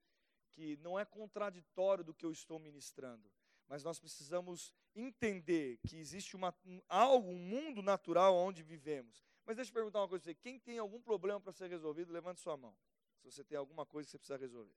que 0.52 0.78
não 0.78 1.00
é 1.00 1.06
contraditório 1.06 2.04
do 2.04 2.14
que 2.14 2.26
eu 2.26 2.32
estou 2.32 2.60
ministrando, 2.60 3.30
mas 3.68 3.84
nós 3.84 4.00
precisamos 4.00 4.74
entender 4.96 5.78
que 5.88 5.98
existe 5.98 6.36
uma, 6.36 6.54
um, 6.66 6.82
algo, 6.88 7.30
um 7.30 7.38
mundo 7.38 7.82
natural 7.82 8.36
onde 8.36 8.64
vivemos. 8.64 9.24
Mas 9.46 9.56
deixa 9.56 9.70
eu 9.70 9.74
perguntar 9.74 10.00
uma 10.00 10.08
coisa 10.08 10.24
para 10.24 10.34
você: 10.34 10.36
quem 10.36 10.60
tem 10.60 10.80
algum 10.80 11.02
problema 11.02 11.40
para 11.40 11.52
ser 11.52 11.70
resolvido, 11.70 12.12
levante 12.12 12.42
sua 12.42 12.58
mão. 12.58 12.76
Se 13.18 13.32
você 13.32 13.44
tem 13.44 13.58
alguma 13.58 13.86
coisa 13.86 14.08
que 14.08 14.12
você 14.12 14.18
precisa 14.18 14.38
resolver. 14.38 14.76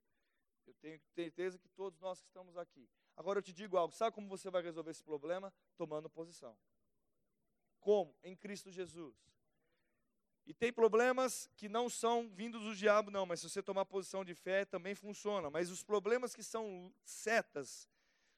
Eu 0.67 0.75
tenho 0.75 1.00
certeza 1.15 1.59
que 1.59 1.69
todos 1.69 1.99
nós 2.00 2.21
que 2.21 2.27
estamos 2.27 2.57
aqui. 2.57 2.88
Agora 3.17 3.38
eu 3.38 3.43
te 3.43 3.53
digo 3.53 3.77
algo: 3.77 3.95
sabe 3.95 4.15
como 4.15 4.29
você 4.29 4.50
vai 4.50 4.62
resolver 4.62 4.91
esse 4.91 5.03
problema? 5.03 5.53
Tomando 5.77 6.11
posição. 6.11 6.57
Como? 7.88 8.14
Em 8.23 8.37
Cristo 8.37 8.71
Jesus. 8.71 9.16
E 10.45 10.52
tem 10.52 10.71
problemas 10.71 11.49
que 11.57 11.71
não 11.71 11.88
são 11.88 12.28
vindos 12.28 12.62
do 12.62 12.76
diabo, 12.76 13.11
não, 13.11 13.25
mas 13.25 13.40
se 13.40 13.49
você 13.49 13.62
tomar 13.62 13.87
posição 13.87 14.23
de 14.23 14.35
fé 14.35 14.66
também 14.66 14.95
funciona. 14.95 15.49
Mas 15.49 15.71
os 15.71 15.83
problemas 15.83 16.35
que 16.35 16.42
são 16.42 16.92
setas, 17.02 17.88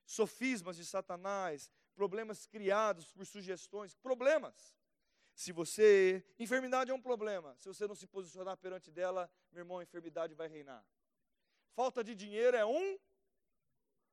sofismas 0.07 0.77
de 0.77 0.87
Satanás, 0.87 1.69
problemas 1.97 2.47
criados 2.47 3.11
por 3.11 3.27
sugestões, 3.27 3.97
problemas. 3.97 4.77
Se 5.35 5.51
você, 5.51 6.25
enfermidade 6.39 6.93
é 6.93 6.95
um 6.95 7.03
problema. 7.03 7.57
Se 7.59 7.67
você 7.67 7.89
não 7.89 7.97
se 7.97 8.07
posicionar 8.07 8.57
perante 8.57 8.89
dela, 8.89 9.29
meu 9.51 9.63
irmão, 9.63 9.81
a 9.81 9.83
enfermidade 9.83 10.33
vai 10.33 10.47
reinar. 10.47 10.87
Falta 11.75 12.05
de 12.05 12.15
dinheiro 12.15 12.57
é 12.57 12.65
um. 12.65 12.97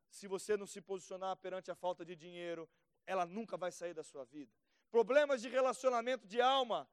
Se 0.09 0.27
você 0.27 0.57
não 0.57 0.65
se 0.65 0.81
posicionar 0.81 1.37
perante 1.37 1.69
a 1.69 1.75
falta 1.75 2.03
de 2.03 2.15
dinheiro, 2.15 2.67
ela 3.05 3.23
nunca 3.23 3.55
vai 3.55 3.71
sair 3.71 3.93
da 3.93 4.03
sua 4.03 4.25
vida. 4.25 4.51
Problemas 4.89 5.41
de 5.41 5.49
relacionamento 5.49 6.27
de 6.27 6.41
alma 6.41 6.89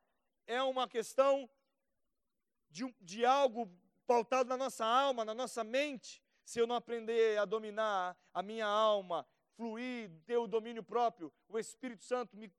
é 0.46 0.62
uma 0.62 0.88
questão 0.88 1.48
de, 2.70 2.92
de 3.00 3.24
algo 3.24 3.70
pautado 4.06 4.48
na 4.48 4.56
nossa 4.56 4.84
alma, 4.84 5.24
na 5.24 5.34
nossa 5.34 5.64
mente 5.64 6.22
se 6.44 6.60
eu 6.60 6.66
não 6.66 6.76
aprender 6.76 7.38
a 7.38 7.44
dominar 7.44 8.16
a 8.32 8.42
minha 8.42 8.66
alma, 8.66 9.26
fluir, 9.56 10.10
ter 10.26 10.36
o 10.36 10.46
domínio 10.46 10.82
próprio, 10.82 11.32
o 11.48 11.58
Espírito 11.58 12.04
Santo 12.04 12.36
me 12.36 12.52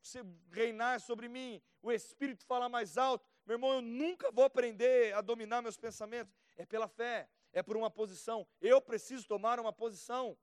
reinar 0.52 1.00
sobre 1.00 1.28
mim, 1.28 1.62
o 1.82 1.92
Espírito 1.92 2.46
falar 2.46 2.68
mais 2.68 2.98
alto, 2.98 3.26
meu 3.46 3.56
irmão, 3.56 3.74
eu 3.74 3.82
nunca 3.82 4.32
vou 4.32 4.44
aprender 4.44 5.14
a 5.14 5.22
dominar 5.22 5.62
meus 5.62 5.78
pensamentos. 5.78 6.34
É 6.58 6.66
pela 6.66 6.88
fé, 6.88 7.30
é 7.54 7.62
por 7.62 7.78
uma 7.78 7.92
posição. 7.92 8.48
Eu 8.60 8.82
preciso 8.82 9.28
tomar 9.28 9.60
uma 9.60 9.72
posição. 9.72 10.36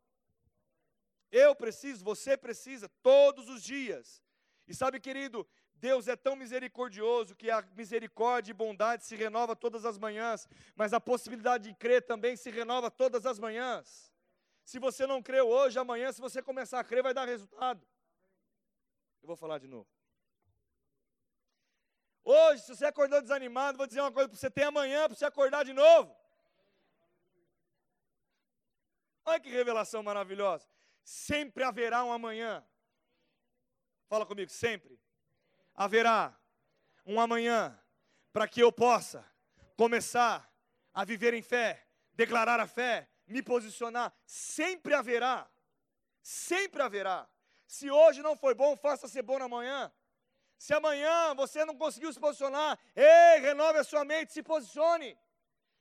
Eu 1.31 1.57
preciso, 1.57 2.05
você 2.05 2.37
precisa, 2.37 2.89
todos 3.03 3.49
os 3.49 3.63
dias. 3.63 4.23
E 4.67 4.75
sabe, 4.75 5.01
querido, 5.01 5.47
Deus 5.75 6.07
é 6.07 6.15
tão 6.15 6.37
misericordioso 6.37 7.35
que 7.35 7.51
a 7.51 7.63
misericórdia 7.75 8.53
e 8.53 8.55
bondade 8.55 9.05
se 9.05 9.17
renova 9.17 9.57
todas 9.57 9.85
as 9.85 9.99
manhãs, 9.99 10.49
mas 10.77 10.93
a 10.93 11.01
possibilidade 11.01 11.69
de 11.69 11.75
crer 11.75 12.03
também 12.03 12.37
se 12.37 12.51
renova 12.51 12.91
todas 12.91 13.27
as 13.27 13.39
manhãs. 13.39 14.13
Se 14.65 14.79
você 14.79 15.07
não 15.07 15.21
creu 15.21 15.49
hoje, 15.49 15.79
amanhã, 15.79 16.13
se 16.13 16.21
você 16.21 16.41
começar 16.41 16.79
a 16.79 16.85
crer, 16.85 17.03
vai 17.03 17.13
dar 17.13 17.27
resultado. 17.27 17.85
Eu 19.21 19.27
vou 19.27 19.37
falar 19.37 19.59
de 19.59 19.67
novo. 19.67 19.89
Hoje, 22.25 22.63
se 22.63 22.77
você 22.77 22.85
acordou 22.85 23.21
desanimado, 23.21 23.77
vou 23.77 23.87
dizer 23.87 24.01
uma 24.01 24.13
coisa 24.13 24.29
para 24.29 24.39
você: 24.39 24.51
tem 24.51 24.65
amanhã 24.65 25.09
para 25.09 25.17
você 25.17 25.25
acordar 25.25 25.65
de 25.65 25.73
novo. 25.73 26.15
Olha 29.25 29.41
que 29.41 29.49
revelação 29.51 30.03
maravilhosa. 30.03 30.69
Sempre 31.03 31.65
haverá 31.65 32.05
um 32.05 32.13
amanhã. 32.13 32.65
Fala 34.13 34.27
comigo, 34.27 34.51
sempre 34.51 35.01
haverá 35.75 36.39
um 37.07 37.19
amanhã 37.19 37.83
para 38.31 38.47
que 38.47 38.61
eu 38.61 38.71
possa 38.71 39.27
começar 39.75 40.55
a 40.93 41.03
viver 41.03 41.33
em 41.33 41.41
fé, 41.41 41.89
declarar 42.13 42.61
a 42.61 42.67
fé, 42.67 43.09
me 43.27 43.43
posicionar. 43.43 44.15
Sempre 44.27 44.93
haverá, 44.93 45.51
sempre 46.21 46.83
haverá. 46.83 47.27
Se 47.67 47.91
hoje 47.91 48.21
não 48.21 48.37
foi 48.37 48.55
bom, 48.55 48.77
faça 48.77 49.09
ser 49.09 49.23
bom 49.23 49.43
amanhã. 49.43 49.91
Se 50.59 50.75
amanhã 50.75 51.35
você 51.35 51.65
não 51.65 51.75
conseguiu 51.75 52.13
se 52.13 52.21
posicionar, 52.21 52.79
ei, 52.95 53.41
renove 53.41 53.79
a 53.79 53.85
sua 53.85 54.05
mente, 54.05 54.31
se 54.31 54.43
posicione. 54.43 55.19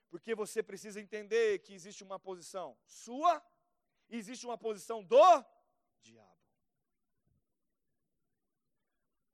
Porque 0.09 0.33
você 0.33 0.63
precisa 0.63 1.01
entender 1.01 1.59
que 1.59 1.73
existe 1.73 2.01
uma 2.01 2.17
posição 2.17 2.77
sua 2.85 3.43
e 4.07 4.15
existe 4.15 4.45
uma 4.45 4.57
posição 4.57 5.03
do 5.03 5.45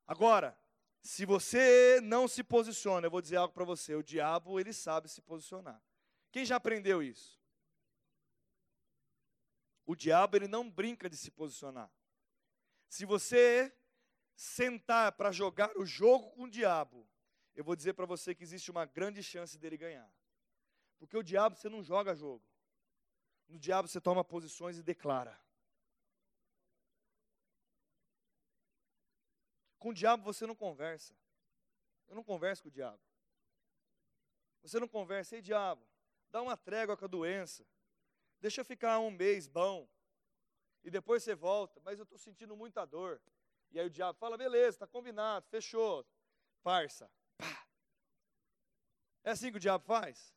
Agora, 0.07 0.57
se 1.01 1.25
você 1.25 1.99
não 2.01 2.27
se 2.27 2.43
posiciona, 2.43 3.05
eu 3.05 3.11
vou 3.11 3.21
dizer 3.21 3.35
algo 3.35 3.53
para 3.53 3.65
você: 3.65 3.93
o 3.93 4.01
diabo, 4.01 4.59
ele 4.59 4.71
sabe 4.71 5.09
se 5.09 5.21
posicionar. 5.21 5.81
Quem 6.31 6.45
já 6.45 6.55
aprendeu 6.55 7.03
isso? 7.03 7.37
O 9.85 9.95
diabo, 9.95 10.37
ele 10.37 10.47
não 10.47 10.69
brinca 10.69 11.09
de 11.09 11.17
se 11.17 11.29
posicionar. 11.29 11.91
Se 12.87 13.05
você 13.05 13.73
sentar 14.35 15.11
para 15.13 15.31
jogar 15.31 15.75
o 15.77 15.85
jogo 15.85 16.29
com 16.31 16.43
o 16.43 16.49
diabo, 16.49 17.07
eu 17.55 17.63
vou 17.63 17.75
dizer 17.75 17.93
para 17.93 18.05
você 18.05 18.35
que 18.35 18.43
existe 18.43 18.69
uma 18.69 18.85
grande 18.85 19.21
chance 19.23 19.57
dele 19.57 19.77
ganhar. 19.77 20.09
Porque 20.99 21.17
o 21.17 21.23
diabo 21.23 21.55
você 21.55 21.69
não 21.69 21.83
joga 21.83 22.15
jogo. 22.15 22.43
No 23.47 23.57
diabo 23.57 23.87
você 23.87 23.99
toma 23.99 24.23
posições 24.23 24.77
e 24.77 24.83
declara. 24.83 25.39
Com 29.79 29.89
o 29.89 29.93
diabo 29.93 30.23
você 30.23 30.45
não 30.45 30.55
conversa. 30.55 31.15
Eu 32.07 32.15
não 32.15 32.23
converso 32.23 32.63
com 32.63 32.69
o 32.69 32.71
diabo. 32.71 32.99
Você 34.61 34.79
não 34.79 34.87
conversa, 34.87 35.35
ei 35.35 35.41
diabo, 35.41 35.81
dá 36.29 36.41
uma 36.41 36.57
trégua 36.57 36.97
com 36.97 37.05
a 37.05 37.07
doença. 37.07 37.65
Deixa 38.39 38.61
eu 38.61 38.65
ficar 38.65 38.99
um 38.99 39.11
mês 39.11 39.47
bom. 39.47 39.87
E 40.83 40.89
depois 40.89 41.23
você 41.23 41.35
volta, 41.35 41.79
mas 41.83 41.99
eu 41.99 42.03
estou 42.03 42.17
sentindo 42.17 42.55
muita 42.55 42.85
dor. 42.85 43.21
E 43.71 43.79
aí 43.79 43.85
o 43.85 43.89
diabo 43.89 44.17
fala, 44.19 44.37
beleza, 44.37 44.75
está 44.75 44.87
combinado, 44.87 45.45
fechou. 45.49 46.05
Parça. 46.63 47.09
Pá. 47.37 47.67
É 49.23 49.31
assim 49.31 49.51
que 49.51 49.57
o 49.57 49.59
diabo 49.59 49.85
faz? 49.85 50.33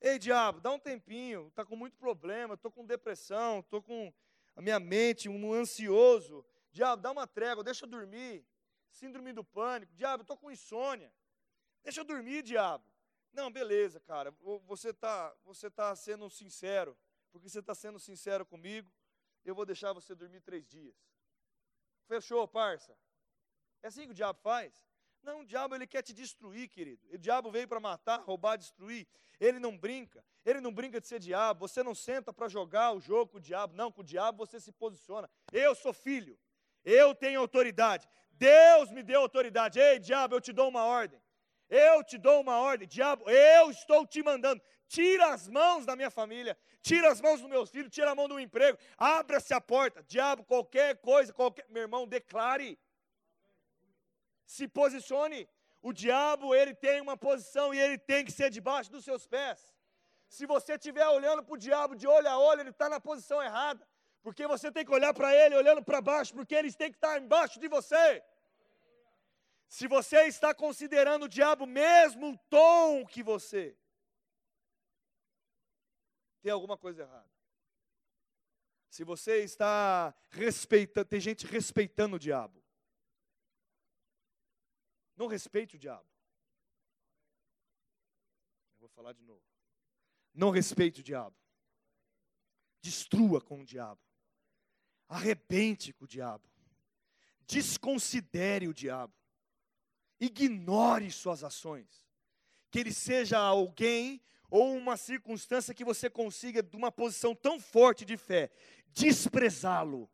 Ei, 0.00 0.18
diabo, 0.18 0.60
dá 0.60 0.72
um 0.72 0.78
tempinho, 0.78 1.48
está 1.48 1.64
com 1.64 1.76
muito 1.76 1.96
problema, 1.96 2.54
estou 2.54 2.70
com 2.70 2.84
depressão, 2.84 3.60
estou 3.60 3.80
com 3.80 4.12
a 4.56 4.60
minha 4.60 4.80
mente 4.80 5.28
um 5.28 5.52
ansioso 5.52 6.44
Diabo, 6.72 7.02
dá 7.02 7.10
uma 7.10 7.26
trégua, 7.26 7.62
deixa 7.62 7.84
eu 7.84 7.88
dormir. 7.88 8.46
Síndrome 8.90 9.32
do 9.32 9.44
pânico. 9.44 9.92
Diabo, 9.94 10.22
eu 10.22 10.22
estou 10.22 10.36
com 10.36 10.50
insônia. 10.50 11.12
Deixa 11.84 12.00
eu 12.00 12.04
dormir, 12.04 12.42
diabo. 12.42 12.84
Não, 13.32 13.50
beleza, 13.50 14.00
cara. 14.00 14.34
Você 14.66 14.90
está 14.90 15.34
você 15.44 15.70
tá 15.70 15.94
sendo 15.94 16.28
sincero. 16.30 16.96
Porque 17.30 17.48
você 17.48 17.60
está 17.60 17.74
sendo 17.74 17.98
sincero 17.98 18.44
comigo. 18.44 18.90
Eu 19.44 19.54
vou 19.54 19.66
deixar 19.66 19.92
você 19.92 20.14
dormir 20.14 20.40
três 20.40 20.66
dias. 20.66 20.94
Fechou, 22.06 22.46
parça? 22.48 22.96
É 23.82 23.88
assim 23.88 24.04
que 24.04 24.12
o 24.12 24.14
diabo 24.14 24.38
faz? 24.40 24.72
Não, 25.22 25.40
o 25.40 25.44
diabo 25.44 25.74
ele 25.74 25.86
quer 25.86 26.02
te 26.02 26.12
destruir, 26.12 26.68
querido. 26.68 27.06
O 27.12 27.18
diabo 27.18 27.50
veio 27.50 27.68
para 27.68 27.80
matar, 27.80 28.20
roubar, 28.20 28.56
destruir. 28.56 29.06
Ele 29.38 29.58
não 29.58 29.76
brinca. 29.76 30.24
Ele 30.44 30.60
não 30.60 30.72
brinca 30.72 31.00
de 31.00 31.06
ser 31.06 31.18
diabo. 31.18 31.66
Você 31.66 31.82
não 31.82 31.94
senta 31.94 32.32
para 32.32 32.48
jogar 32.48 32.92
o 32.92 33.00
jogo 33.00 33.32
com 33.32 33.38
o 33.38 33.40
diabo. 33.40 33.74
Não, 33.74 33.90
com 33.90 34.00
o 34.00 34.04
diabo 34.04 34.44
você 34.44 34.60
se 34.60 34.72
posiciona. 34.72 35.28
Eu 35.52 35.74
sou 35.74 35.92
filho. 35.92 36.38
Eu 36.84 37.14
tenho 37.14 37.40
autoridade. 37.40 38.08
Deus 38.32 38.90
me 38.90 39.02
deu 39.02 39.20
autoridade. 39.20 39.78
Ei, 39.78 39.98
diabo, 39.98 40.36
eu 40.36 40.40
te 40.40 40.52
dou 40.52 40.68
uma 40.68 40.84
ordem. 40.84 41.20
Eu 41.68 42.04
te 42.04 42.18
dou 42.18 42.40
uma 42.40 42.58
ordem. 42.58 42.86
Diabo, 42.86 43.28
eu 43.30 43.70
estou 43.70 44.06
te 44.06 44.22
mandando. 44.22 44.60
Tira 44.86 45.32
as 45.32 45.48
mãos 45.48 45.86
da 45.86 45.96
minha 45.96 46.10
família. 46.10 46.56
Tira 46.82 47.10
as 47.10 47.20
mãos 47.20 47.40
dos 47.40 47.48
meus 47.48 47.70
filhos. 47.70 47.90
Tira 47.90 48.10
a 48.10 48.14
mão 48.14 48.28
do 48.28 48.38
emprego. 48.38 48.78
Abra-se 48.98 49.54
a 49.54 49.60
porta. 49.60 50.02
Diabo, 50.02 50.44
qualquer 50.44 50.96
coisa, 50.98 51.32
qualquer. 51.32 51.66
Meu 51.70 51.82
irmão, 51.82 52.06
declare 52.06 52.78
se 54.44 54.68
posicione. 54.68 55.48
O 55.80 55.92
diabo, 55.92 56.54
ele 56.54 56.74
tem 56.74 57.00
uma 57.00 57.16
posição 57.16 57.72
e 57.74 57.78
ele 57.78 57.98
tem 57.98 58.24
que 58.24 58.30
ser 58.30 58.50
debaixo 58.50 58.90
dos 58.90 59.04
seus 59.04 59.26
pés. 59.26 59.74
Se 60.28 60.46
você 60.46 60.74
estiver 60.74 61.06
olhando 61.08 61.42
para 61.42 61.54
o 61.54 61.58
diabo 61.58 61.94
de 61.94 62.06
olho 62.06 62.28
a 62.28 62.38
olho, 62.38 62.60
ele 62.60 62.70
está 62.70 62.88
na 62.88 63.00
posição 63.00 63.42
errada. 63.42 63.86
Porque 64.22 64.46
você 64.46 64.70
tem 64.70 64.84
que 64.84 64.92
olhar 64.92 65.12
para 65.12 65.34
ele 65.34 65.56
olhando 65.56 65.82
para 65.82 66.00
baixo, 66.00 66.32
porque 66.32 66.54
eles 66.54 66.76
têm 66.76 66.90
que 66.90 66.96
estar 66.96 67.20
embaixo 67.20 67.58
de 67.58 67.68
você. 67.68 68.22
Se 69.68 69.88
você 69.88 70.26
está 70.26 70.54
considerando 70.54 71.24
o 71.24 71.28
diabo 71.28 71.66
mesmo 71.66 72.38
tom 72.48 73.04
que 73.06 73.22
você, 73.22 73.76
tem 76.40 76.52
alguma 76.52 76.76
coisa 76.76 77.02
errada. 77.02 77.30
Se 78.90 79.04
você 79.04 79.42
está 79.42 80.14
respeitando, 80.28 81.08
tem 81.08 81.20
gente 81.20 81.46
respeitando 81.46 82.16
o 82.16 82.18
diabo. 82.18 82.62
Não 85.16 85.26
respeite 85.26 85.76
o 85.76 85.78
diabo. 85.78 86.06
Eu 88.74 88.80
vou 88.80 88.88
falar 88.90 89.14
de 89.14 89.22
novo. 89.22 89.42
Não 90.34 90.50
respeite 90.50 91.00
o 91.00 91.02
diabo. 91.02 91.36
Destrua 92.82 93.40
com 93.40 93.62
o 93.62 93.64
diabo. 93.64 94.00
Arrebente 95.12 95.92
com 95.92 96.04
o 96.04 96.08
diabo. 96.08 96.48
Desconsidere 97.46 98.68
o 98.68 98.74
diabo. 98.74 99.12
Ignore 100.20 101.10
suas 101.10 101.42
ações. 101.44 102.06
Que 102.70 102.78
ele 102.78 102.92
seja 102.92 103.38
alguém 103.38 104.22
ou 104.48 104.76
uma 104.76 104.96
circunstância 104.96 105.74
que 105.74 105.84
você 105.84 106.08
consiga, 106.08 106.62
de 106.62 106.76
uma 106.76 106.92
posição 106.92 107.34
tão 107.34 107.58
forte 107.58 108.04
de 108.04 108.18
fé, 108.18 108.50
desprezá-lo, 108.88 110.10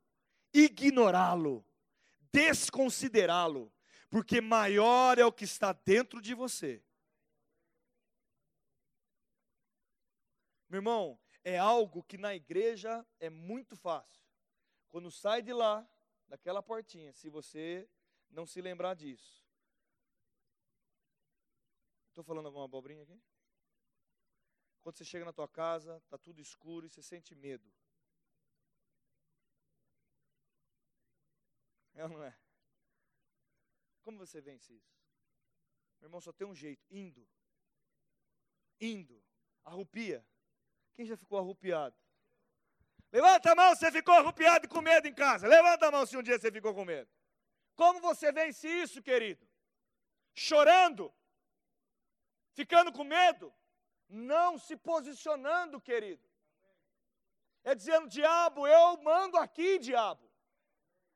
ignorá-lo, 0.52 1.64
desconsiderá-lo 2.32 3.72
porque 4.10 4.40
maior 4.40 5.18
é 5.18 5.24
o 5.24 5.32
que 5.32 5.44
está 5.44 5.72
dentro 5.72 6.20
de 6.20 6.34
você. 6.34 6.82
Meu 10.68 10.78
irmão, 10.78 11.18
é 11.44 11.58
algo 11.58 12.02
que 12.02 12.18
na 12.18 12.34
igreja 12.34 13.06
é 13.20 13.30
muito 13.30 13.76
fácil. 13.76 14.27
Quando 14.88 15.10
sai 15.10 15.42
de 15.42 15.52
lá, 15.52 15.86
daquela 16.26 16.62
portinha, 16.62 17.12
se 17.12 17.28
você 17.28 17.88
não 18.30 18.46
se 18.46 18.60
lembrar 18.60 18.94
disso. 18.94 19.44
Estou 22.08 22.24
falando 22.24 22.46
alguma 22.46 22.64
abobrinha 22.64 23.02
aqui? 23.02 23.20
Quando 24.82 24.96
você 24.96 25.04
chega 25.04 25.24
na 25.24 25.32
tua 25.32 25.48
casa, 25.48 25.98
está 25.98 26.16
tudo 26.18 26.40
escuro 26.40 26.86
e 26.86 26.88
você 26.88 27.02
sente 27.02 27.34
medo. 27.34 27.70
É 31.94 32.04
ou 32.04 32.08
não 32.08 32.22
é? 32.22 32.36
Como 34.02 34.18
você 34.18 34.40
vence 34.40 34.72
isso? 34.72 34.98
Meu 36.00 36.06
irmão, 36.06 36.20
só 36.20 36.32
tem 36.32 36.46
um 36.46 36.54
jeito: 36.54 36.86
indo. 36.90 37.28
Indo. 38.80 39.22
Arrupia. 39.64 40.24
Quem 40.94 41.04
já 41.04 41.16
ficou 41.16 41.38
arrupiado? 41.38 41.96
Levanta 43.10 43.52
a 43.52 43.54
mão 43.54 43.74
se 43.74 43.80
você 43.80 43.92
ficou 43.92 44.14
arrupiado 44.14 44.66
e 44.66 44.68
com 44.68 44.80
medo 44.80 45.08
em 45.08 45.14
casa. 45.14 45.46
Levanta 45.46 45.88
a 45.88 45.90
mão 45.90 46.04
se 46.04 46.16
um 46.16 46.22
dia 46.22 46.38
você 46.38 46.52
ficou 46.52 46.74
com 46.74 46.84
medo. 46.84 47.10
Como 47.74 48.00
você 48.00 48.30
vence 48.30 48.68
isso, 48.68 49.02
querido? 49.02 49.46
Chorando? 50.34 51.14
Ficando 52.52 52.92
com 52.92 53.04
medo? 53.04 53.54
Não 54.08 54.58
se 54.58 54.76
posicionando, 54.76 55.80
querido. 55.80 56.22
É 57.64 57.74
dizendo, 57.74 58.08
diabo, 58.08 58.66
eu 58.66 58.96
mando 59.02 59.36
aqui, 59.36 59.78
diabo. 59.78 60.27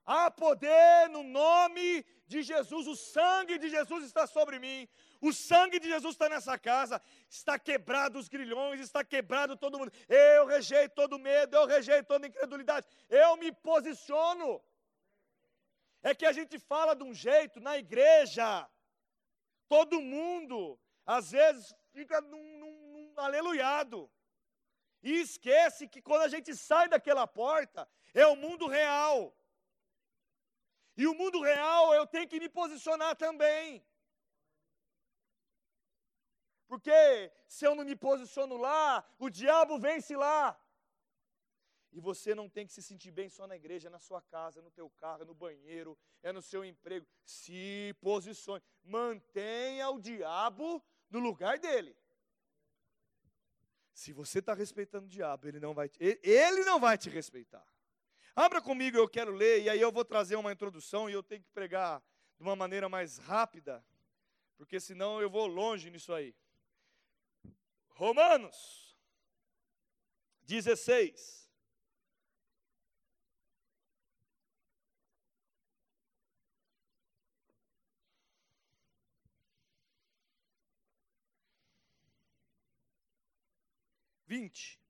Há 0.04 0.30
poder 0.30 1.08
no 1.10 1.22
nome 1.22 2.04
de 2.26 2.42
Jesus, 2.42 2.86
o 2.86 2.96
sangue 2.96 3.58
de 3.58 3.68
Jesus 3.68 4.04
está 4.04 4.26
sobre 4.26 4.58
mim, 4.58 4.88
o 5.20 5.32
sangue 5.32 5.78
de 5.78 5.88
Jesus 5.88 6.14
está 6.14 6.28
nessa 6.28 6.58
casa, 6.58 7.00
está 7.28 7.58
quebrado 7.58 8.18
os 8.18 8.28
grilhões, 8.28 8.80
está 8.80 9.04
quebrado 9.04 9.56
todo 9.56 9.78
mundo. 9.78 9.92
Eu 10.08 10.46
rejeito 10.46 10.94
todo 10.94 11.18
medo, 11.18 11.54
eu 11.56 11.66
rejeito 11.66 12.06
toda 12.06 12.26
incredulidade, 12.26 12.86
eu 13.08 13.36
me 13.36 13.52
posiciono. 13.52 14.60
É 16.02 16.12
que 16.14 16.26
a 16.26 16.32
gente 16.32 16.58
fala 16.58 16.96
de 16.96 17.04
um 17.04 17.14
jeito 17.14 17.60
na 17.60 17.78
igreja, 17.78 18.68
todo 19.68 20.00
mundo, 20.00 20.76
às 21.06 21.30
vezes, 21.30 21.72
fica 21.92 22.20
num, 22.20 22.58
num, 22.58 22.92
num 22.92 23.14
aleluiado, 23.16 24.10
e 25.00 25.20
esquece 25.20 25.86
que 25.86 26.02
quando 26.02 26.22
a 26.22 26.28
gente 26.28 26.56
sai 26.56 26.88
daquela 26.88 27.26
porta, 27.26 27.88
é 28.14 28.26
o 28.26 28.34
mundo 28.36 28.66
real. 28.66 29.36
E 31.02 31.06
o 31.06 31.14
mundo 31.20 31.38
real 31.42 31.92
eu 31.98 32.06
tenho 32.06 32.28
que 32.28 32.38
me 32.38 32.48
posicionar 32.48 33.16
também. 33.16 33.84
Porque 36.68 36.98
se 37.54 37.64
eu 37.66 37.74
não 37.74 37.84
me 37.84 37.96
posiciono 37.96 38.56
lá, 38.56 39.04
o 39.18 39.28
diabo 39.28 39.80
vence 39.80 40.14
lá. 40.14 40.56
E 41.90 41.98
você 42.08 42.36
não 42.36 42.48
tem 42.48 42.64
que 42.66 42.72
se 42.72 42.82
sentir 42.90 43.10
bem 43.10 43.28
só 43.28 43.48
na 43.48 43.56
igreja, 43.56 43.90
na 43.90 43.98
sua 43.98 44.22
casa, 44.22 44.62
no 44.62 44.70
teu 44.70 44.88
carro, 44.90 45.24
no 45.24 45.34
banheiro, 45.34 45.98
é 46.22 46.30
no 46.30 46.40
seu 46.40 46.64
emprego. 46.64 47.04
Se 47.24 47.92
posicione. 48.00 48.62
Mantenha 48.84 49.90
o 49.90 50.00
diabo 50.00 50.80
no 51.10 51.18
lugar 51.18 51.58
dele. 51.58 51.96
Se 53.92 54.12
você 54.12 54.38
está 54.38 54.54
respeitando 54.54 55.06
o 55.06 55.14
diabo, 55.18 55.48
ele 55.48 55.58
não 55.58 55.74
vai 55.74 55.88
te, 55.88 55.98
ele 56.22 56.64
não 56.64 56.78
vai 56.78 56.96
te 56.96 57.10
respeitar. 57.10 57.66
Abra 58.34 58.62
comigo, 58.62 58.96
eu 58.96 59.08
quero 59.08 59.30
ler, 59.30 59.62
e 59.62 59.68
aí 59.68 59.80
eu 59.80 59.92
vou 59.92 60.04
trazer 60.04 60.36
uma 60.36 60.52
introdução 60.52 61.08
e 61.08 61.12
eu 61.12 61.22
tenho 61.22 61.42
que 61.42 61.50
pregar 61.50 62.02
de 62.38 62.42
uma 62.42 62.56
maneira 62.56 62.88
mais 62.88 63.18
rápida, 63.18 63.84
porque 64.56 64.80
senão 64.80 65.20
eu 65.20 65.28
vou 65.28 65.46
longe 65.46 65.90
nisso 65.90 66.14
aí. 66.14 66.34
Romanos 67.90 68.96
16. 70.44 71.42
Vinte. 84.26 84.80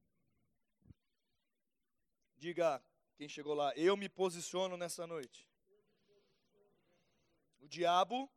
Diga 2.39 2.81
quem 3.23 3.29
chegou 3.29 3.55
lá? 3.55 3.73
Eu 3.77 3.97
me 3.97 4.09
posiciono 4.09 4.77
nessa 4.77 5.07
noite. 5.07 5.49
O 7.61 7.69
diabo 7.69 8.29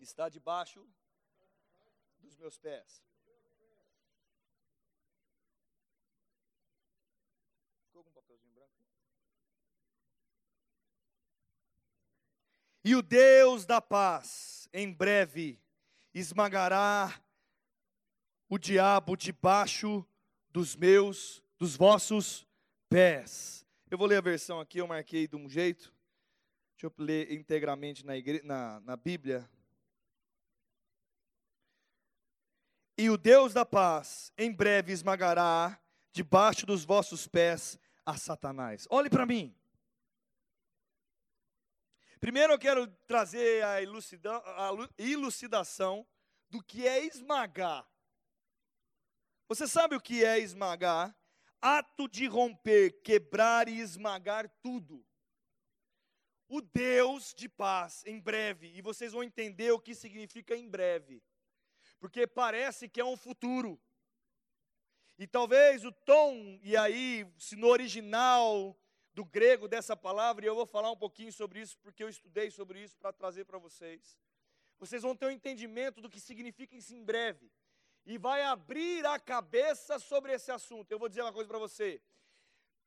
está 0.00 0.28
debaixo 0.28 0.84
dos 2.18 2.34
meus 2.34 2.58
pés. 2.58 3.04
Ficou 7.84 8.00
algum 8.00 8.10
papelzinho 8.10 8.52
branco? 8.52 8.72
E 12.82 12.96
o 12.96 13.02
Deus 13.02 13.64
da 13.64 13.80
paz, 13.80 14.68
em 14.72 14.92
breve, 14.92 15.62
esmagará 16.12 17.22
o 18.48 18.58
diabo 18.58 19.16
debaixo 19.16 20.04
dos 20.50 20.74
meus, 20.74 21.40
dos 21.56 21.76
vossos 21.76 22.44
pés. 22.88 23.63
Eu 23.94 23.98
vou 23.98 24.08
ler 24.08 24.16
a 24.16 24.20
versão 24.20 24.58
aqui, 24.58 24.78
eu 24.78 24.88
marquei 24.88 25.28
de 25.28 25.36
um 25.36 25.48
jeito. 25.48 25.94
Deixa 26.72 26.86
eu 26.86 26.92
ler 26.98 27.30
integralmente 27.30 28.04
na, 28.04 28.16
igre... 28.16 28.42
na, 28.42 28.80
na 28.80 28.96
Bíblia. 28.96 29.48
E 32.98 33.08
o 33.08 33.16
Deus 33.16 33.54
da 33.54 33.64
paz 33.64 34.32
em 34.36 34.50
breve 34.50 34.92
esmagará 34.92 35.80
debaixo 36.10 36.66
dos 36.66 36.84
vossos 36.84 37.28
pés 37.28 37.78
a 38.04 38.16
Satanás. 38.16 38.84
Olhe 38.90 39.08
para 39.08 39.24
mim. 39.24 39.56
Primeiro 42.18 42.52
eu 42.52 42.58
quero 42.58 42.88
trazer 43.06 43.62
a, 43.62 43.74
a 43.74 43.82
elucidação 44.98 46.04
do 46.50 46.60
que 46.60 46.84
é 46.84 47.06
esmagar. 47.06 47.88
Você 49.46 49.68
sabe 49.68 49.94
o 49.94 50.00
que 50.00 50.24
é 50.24 50.40
esmagar? 50.40 51.16
Ato 51.66 52.06
de 52.06 52.26
romper, 52.26 53.00
quebrar 53.00 53.70
e 53.70 53.80
esmagar 53.80 54.46
tudo. 54.60 55.02
O 56.46 56.60
Deus 56.60 57.32
de 57.32 57.48
paz, 57.48 58.04
em 58.04 58.20
breve, 58.20 58.70
e 58.76 58.82
vocês 58.82 59.12
vão 59.12 59.22
entender 59.22 59.72
o 59.72 59.80
que 59.80 59.94
significa 59.94 60.54
em 60.54 60.68
breve, 60.68 61.22
porque 61.98 62.26
parece 62.26 62.86
que 62.86 63.00
é 63.00 63.04
um 63.04 63.16
futuro. 63.16 63.80
E 65.18 65.26
talvez 65.26 65.86
o 65.86 65.90
tom, 65.90 66.60
e 66.62 66.76
aí, 66.76 67.26
se 67.38 67.56
no 67.56 67.68
original 67.68 68.78
do 69.14 69.24
grego 69.24 69.66
dessa 69.66 69.96
palavra, 69.96 70.44
e 70.44 70.48
eu 70.48 70.54
vou 70.54 70.66
falar 70.66 70.90
um 70.90 70.98
pouquinho 70.98 71.32
sobre 71.32 71.60
isso, 71.60 71.78
porque 71.78 72.04
eu 72.04 72.10
estudei 72.10 72.50
sobre 72.50 72.82
isso 72.82 72.98
para 72.98 73.10
trazer 73.10 73.46
para 73.46 73.56
vocês. 73.56 74.18
Vocês 74.78 75.00
vão 75.00 75.16
ter 75.16 75.24
um 75.28 75.30
entendimento 75.30 76.02
do 76.02 76.10
que 76.10 76.20
significa 76.20 76.76
isso 76.76 76.94
em 76.94 77.02
breve. 77.02 77.50
E 78.06 78.18
vai 78.18 78.42
abrir 78.42 79.04
a 79.06 79.18
cabeça 79.18 79.98
sobre 79.98 80.32
esse 80.32 80.50
assunto. 80.50 80.90
Eu 80.90 80.98
vou 80.98 81.08
dizer 81.08 81.22
uma 81.22 81.32
coisa 81.32 81.48
para 81.48 81.58
você. 81.58 82.02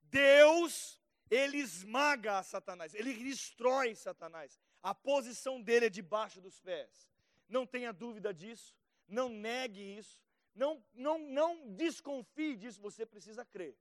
Deus, 0.03 1.01
ele 1.30 1.58
esmaga 1.58 2.43
Satanás, 2.43 2.93
ele 2.93 3.13
destrói 3.13 3.95
Satanás. 3.95 4.60
A 4.82 4.93
posição 4.93 5.62
dele 5.62 5.88
é 5.88 5.89
debaixo 5.89 6.39
dos 6.39 6.60
pés. 6.60 7.10
Não 7.49 7.65
tenha 7.65 7.91
dúvida 7.91 8.34
disso, 8.34 8.75
não 9.08 9.30
negue 9.30 9.82
isso, 9.97 10.21
não, 10.53 10.84
não, 10.93 11.19
não 11.19 11.69
desconfie 11.69 12.56
disso, 12.56 12.82
você 12.82 13.06
precisa 13.06 13.45
crer. 13.45 13.77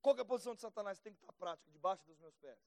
Qual 0.00 0.16
é 0.16 0.20
a 0.20 0.24
posição 0.24 0.54
de 0.54 0.60
Satanás? 0.60 1.00
Tem 1.00 1.12
que 1.12 1.18
estar 1.18 1.32
prática, 1.32 1.70
debaixo 1.70 2.04
dos 2.04 2.16
meus 2.18 2.36
pés. 2.36 2.60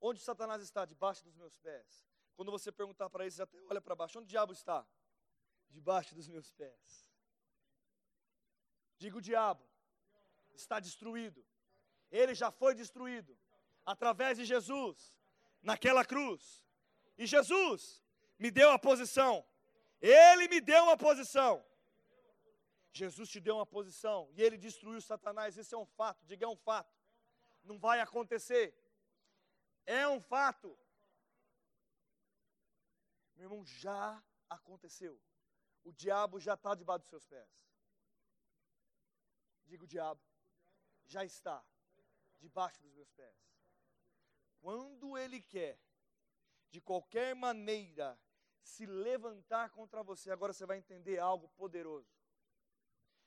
Onde 0.00 0.20
Satanás 0.20 0.62
está? 0.62 0.84
Debaixo 0.84 1.24
dos 1.24 1.34
meus 1.34 1.56
pés. 1.56 2.09
Quando 2.36 2.50
você 2.50 2.72
perguntar 2.72 3.08
para 3.10 3.24
ele, 3.24 3.30
você 3.30 3.42
até 3.42 3.58
olha 3.68 3.80
para 3.80 3.94
baixo. 3.94 4.18
Onde 4.18 4.26
o 4.26 4.28
diabo 4.28 4.52
está? 4.52 4.86
Debaixo 5.68 6.14
dos 6.14 6.28
meus 6.28 6.50
pés. 6.52 7.10
Diga 8.96 9.18
o 9.18 9.20
diabo. 9.20 9.62
Está 10.54 10.80
destruído. 10.80 11.44
Ele 12.10 12.34
já 12.34 12.50
foi 12.50 12.74
destruído. 12.74 13.36
Através 13.84 14.38
de 14.38 14.44
Jesus. 14.44 15.16
Naquela 15.62 16.04
cruz. 16.04 16.66
E 17.16 17.26
Jesus 17.26 18.02
me 18.38 18.50
deu 18.50 18.70
a 18.70 18.78
posição. 18.78 19.46
Ele 20.00 20.48
me 20.48 20.60
deu 20.60 20.84
uma 20.84 20.96
posição. 20.96 21.64
Jesus 22.92 23.28
te 23.28 23.40
deu 23.40 23.56
uma 23.56 23.66
posição 23.66 24.28
e 24.32 24.42
ele 24.42 24.56
destruiu 24.56 25.00
Satanás. 25.00 25.56
Isso 25.56 25.74
é 25.74 25.78
um 25.78 25.86
fato. 25.86 26.24
Diga 26.26 26.44
é 26.44 26.48
um 26.48 26.56
fato. 26.56 26.92
Não 27.62 27.78
vai 27.78 28.00
acontecer. 28.00 28.74
É 29.86 30.08
um 30.08 30.20
fato. 30.20 30.76
Meu 33.40 33.46
irmão, 33.46 33.64
já 33.64 34.22
aconteceu. 34.50 35.18
O 35.82 35.90
diabo 35.90 36.38
já 36.38 36.52
está 36.52 36.74
debaixo 36.74 37.04
dos 37.04 37.08
seus 37.08 37.24
pés. 37.24 37.66
Diga 39.64 39.82
o 39.82 39.86
diabo. 39.86 40.20
Já 41.06 41.24
está 41.24 41.64
debaixo 42.38 42.82
dos 42.82 42.92
meus 42.92 43.10
pés. 43.12 43.34
Quando 44.60 45.16
ele 45.16 45.40
quer, 45.40 45.80
de 46.68 46.82
qualquer 46.82 47.34
maneira, 47.34 48.20
se 48.62 48.84
levantar 48.84 49.70
contra 49.70 50.02
você, 50.02 50.30
agora 50.30 50.52
você 50.52 50.66
vai 50.66 50.76
entender 50.76 51.18
algo 51.18 51.48
poderoso. 51.56 52.14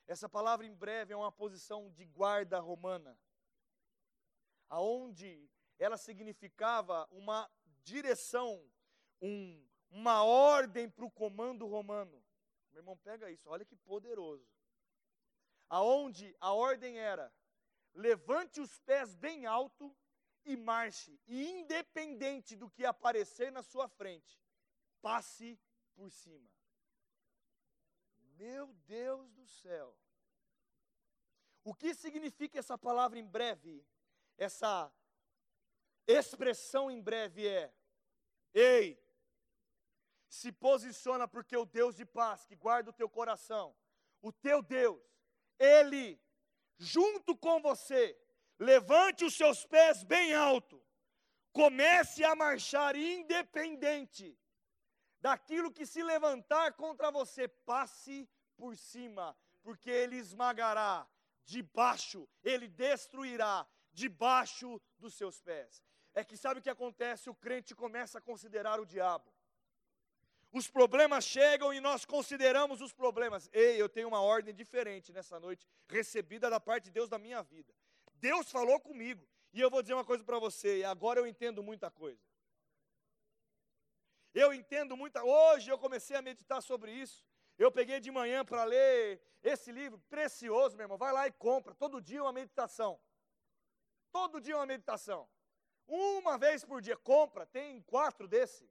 Essa 0.06 0.28
palavra 0.28 0.64
em 0.64 0.76
breve 0.76 1.12
é 1.12 1.16
uma 1.16 1.32
posição 1.32 1.90
de 1.90 2.04
guarda 2.04 2.60
romana, 2.60 3.18
aonde 4.68 5.50
ela 5.76 5.96
significava 5.96 7.04
uma 7.10 7.50
direção, 7.82 8.64
um, 9.20 9.73
uma 9.94 10.24
ordem 10.24 10.90
para 10.90 11.04
o 11.04 11.10
comando 11.10 11.68
romano. 11.68 12.20
Meu 12.72 12.80
irmão, 12.80 12.96
pega 12.96 13.30
isso, 13.30 13.48
olha 13.48 13.64
que 13.64 13.76
poderoso. 13.76 14.44
Aonde 15.68 16.36
a 16.40 16.52
ordem 16.52 16.98
era: 16.98 17.32
levante 17.94 18.60
os 18.60 18.76
pés 18.80 19.14
bem 19.14 19.46
alto 19.46 19.96
e 20.44 20.56
marche, 20.56 21.18
e 21.28 21.48
independente 21.48 22.56
do 22.56 22.68
que 22.68 22.84
aparecer 22.84 23.52
na 23.52 23.62
sua 23.62 23.88
frente, 23.88 24.42
passe 25.00 25.58
por 25.94 26.10
cima. 26.10 26.50
Meu 28.36 28.72
Deus 28.72 29.30
do 29.30 29.46
céu. 29.46 29.96
O 31.62 31.72
que 31.72 31.94
significa 31.94 32.58
essa 32.58 32.76
palavra 32.76 33.16
em 33.16 33.24
breve? 33.24 33.86
Essa 34.36 34.92
expressão 36.04 36.90
em 36.90 37.00
breve 37.00 37.46
é: 37.46 37.72
Ei, 38.52 39.03
se 40.34 40.50
posiciona 40.52 41.26
porque 41.28 41.56
o 41.56 41.64
Deus 41.64 41.94
de 41.96 42.04
paz 42.04 42.44
que 42.44 42.56
guarda 42.56 42.90
o 42.90 42.98
teu 43.00 43.08
coração, 43.08 43.74
o 44.20 44.32
teu 44.32 44.62
Deus, 44.62 45.00
ele 45.58 46.20
junto 46.76 47.36
com 47.36 47.60
você, 47.60 48.18
levante 48.58 49.24
os 49.24 49.34
seus 49.34 49.64
pés 49.64 50.02
bem 50.02 50.34
alto. 50.34 50.82
Comece 51.52 52.24
a 52.24 52.34
marchar 52.34 52.96
independente 52.96 54.36
daquilo 55.20 55.72
que 55.72 55.86
se 55.86 56.02
levantar 56.02 56.72
contra 56.74 57.10
você, 57.10 57.46
passe 57.48 58.28
por 58.56 58.76
cima, 58.76 59.36
porque 59.62 59.90
ele 59.90 60.16
esmagará 60.16 61.06
debaixo, 61.44 62.28
ele 62.42 62.68
destruirá 62.68 63.66
debaixo 63.92 64.80
dos 64.98 65.14
seus 65.14 65.40
pés. 65.40 65.82
É 66.12 66.22
que 66.24 66.36
sabe 66.36 66.60
o 66.60 66.62
que 66.62 66.70
acontece? 66.70 67.30
O 67.30 67.34
crente 67.34 67.74
começa 67.74 68.18
a 68.18 68.20
considerar 68.20 68.80
o 68.80 68.86
diabo. 68.86 69.33
Os 70.54 70.68
problemas 70.68 71.24
chegam 71.24 71.74
e 71.74 71.80
nós 71.80 72.04
consideramos 72.04 72.80
os 72.80 72.92
problemas. 72.92 73.50
Ei, 73.52 73.82
eu 73.82 73.88
tenho 73.88 74.06
uma 74.06 74.20
ordem 74.20 74.54
diferente 74.54 75.12
nessa 75.12 75.40
noite, 75.40 75.66
recebida 75.88 76.48
da 76.48 76.60
parte 76.60 76.84
de 76.84 76.92
Deus 76.92 77.08
da 77.08 77.18
minha 77.18 77.42
vida. 77.42 77.74
Deus 78.14 78.52
falou 78.52 78.78
comigo. 78.78 79.28
E 79.52 79.60
eu 79.60 79.68
vou 79.68 79.82
dizer 79.82 79.94
uma 79.94 80.04
coisa 80.04 80.22
para 80.22 80.38
você, 80.38 80.78
e 80.78 80.84
agora 80.84 81.18
eu 81.18 81.26
entendo 81.26 81.60
muita 81.60 81.90
coisa. 81.90 82.22
Eu 84.32 84.54
entendo 84.54 84.96
muita. 84.96 85.24
Hoje 85.24 85.70
eu 85.72 85.78
comecei 85.78 86.16
a 86.16 86.22
meditar 86.22 86.62
sobre 86.62 86.92
isso. 86.92 87.24
Eu 87.58 87.72
peguei 87.72 87.98
de 87.98 88.12
manhã 88.12 88.44
para 88.44 88.62
ler 88.62 89.20
esse 89.42 89.72
livro 89.72 89.98
precioso, 90.08 90.76
meu 90.76 90.84
irmão. 90.84 90.96
Vai 90.96 91.12
lá 91.12 91.26
e 91.26 91.32
compra. 91.32 91.74
Todo 91.74 92.00
dia 92.00 92.22
uma 92.22 92.32
meditação. 92.32 93.00
Todo 94.12 94.40
dia 94.40 94.56
uma 94.56 94.66
meditação. 94.66 95.28
Uma 95.84 96.38
vez 96.38 96.64
por 96.64 96.80
dia. 96.80 96.96
Compra, 96.96 97.44
tem 97.44 97.82
quatro 97.82 98.28
desse. 98.28 98.68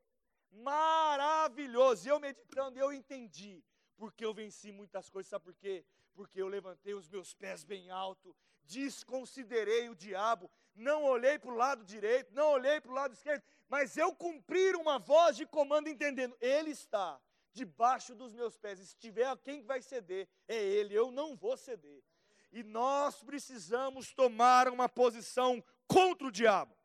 Maravilhoso. 0.53 2.07
E 2.07 2.09
eu 2.09 2.19
meditando, 2.19 2.79
eu 2.79 2.93
entendi. 2.93 3.63
Porque 3.97 4.25
eu 4.25 4.33
venci 4.33 4.71
muitas 4.71 5.09
coisas. 5.09 5.29
Sabe 5.29 5.45
por 5.45 5.55
quê? 5.55 5.85
Porque 6.13 6.41
eu 6.41 6.47
levantei 6.47 6.93
os 6.93 7.09
meus 7.09 7.33
pés 7.33 7.63
bem 7.63 7.89
alto. 7.89 8.35
Desconsiderei 8.63 9.89
o 9.89 9.95
diabo. 9.95 10.49
Não 10.73 11.03
olhei 11.03 11.37
para 11.37 11.51
o 11.51 11.55
lado 11.55 11.83
direito. 11.83 12.33
Não 12.33 12.51
olhei 12.51 12.79
para 12.79 12.91
o 12.91 12.95
lado 12.95 13.13
esquerdo 13.13 13.43
mas 13.73 13.97
eu 13.97 14.13
cumprir 14.13 14.75
uma 14.75 14.99
voz 14.99 15.35
de 15.35 15.47
comando 15.47 15.89
entendendo, 15.89 16.37
Ele 16.39 16.69
está 16.69 17.19
debaixo 17.51 18.13
dos 18.13 18.31
meus 18.31 18.55
pés. 18.55 18.79
E 18.79 18.85
se 18.85 18.95
tiver 18.95 19.35
quem 19.37 19.63
vai 19.63 19.81
ceder, 19.81 20.29
é 20.47 20.55
Ele, 20.55 20.93
eu 20.93 21.09
não 21.09 21.35
vou 21.35 21.57
ceder. 21.57 22.03
E 22.51 22.61
nós 22.61 23.23
precisamos 23.23 24.13
tomar 24.13 24.69
uma 24.69 24.87
posição 24.87 25.63
contra 25.87 26.27
o 26.27 26.31
diabo. 26.31 26.77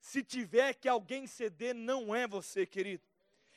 Se 0.00 0.22
tiver 0.22 0.74
que 0.74 0.88
alguém 0.88 1.26
ceder, 1.26 1.74
não 1.74 2.14
é 2.14 2.26
você, 2.26 2.66
querido. 2.66 3.04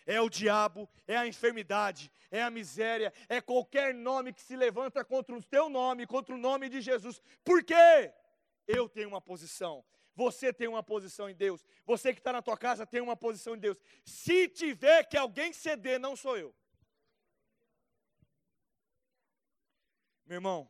É 0.06 0.20
o 0.20 0.30
diabo, 0.30 0.90
é 1.08 1.16
a 1.16 1.26
enfermidade, 1.26 2.12
é 2.30 2.44
a 2.44 2.50
miséria, 2.50 3.14
é 3.30 3.40
qualquer 3.40 3.94
nome 3.94 4.34
que 4.34 4.42
se 4.42 4.56
levanta 4.56 5.04
contra 5.06 5.34
o 5.34 5.42
teu 5.42 5.70
nome, 5.70 6.06
contra 6.06 6.36
o 6.36 6.38
nome 6.38 6.68
de 6.68 6.82
Jesus. 6.82 7.22
Por 7.44 7.64
quê? 7.64 8.14
Eu 8.68 8.90
tenho 8.90 9.08
uma 9.08 9.22
posição. 9.22 9.84
Você 10.16 10.52
tem 10.52 10.68
uma 10.68 10.84
posição 10.84 11.30
em 11.30 11.36
Deus. 11.36 11.66
Você 11.86 12.14
que 12.14 12.20
está 12.20 12.34
na 12.34 12.42
tua 12.42 12.58
casa 12.58 12.86
tem 12.86 13.02
uma 13.02 13.16
posição 13.16 13.56
em 13.56 13.60
Deus. 13.60 13.78
Se 14.04 14.50
tiver 14.50 15.06
que 15.06 15.18
alguém 15.18 15.54
ceder, 15.54 16.00
não 16.00 16.16
sou 16.16 16.38
eu. 16.38 16.54
Meu 20.26 20.36
irmão, 20.36 20.70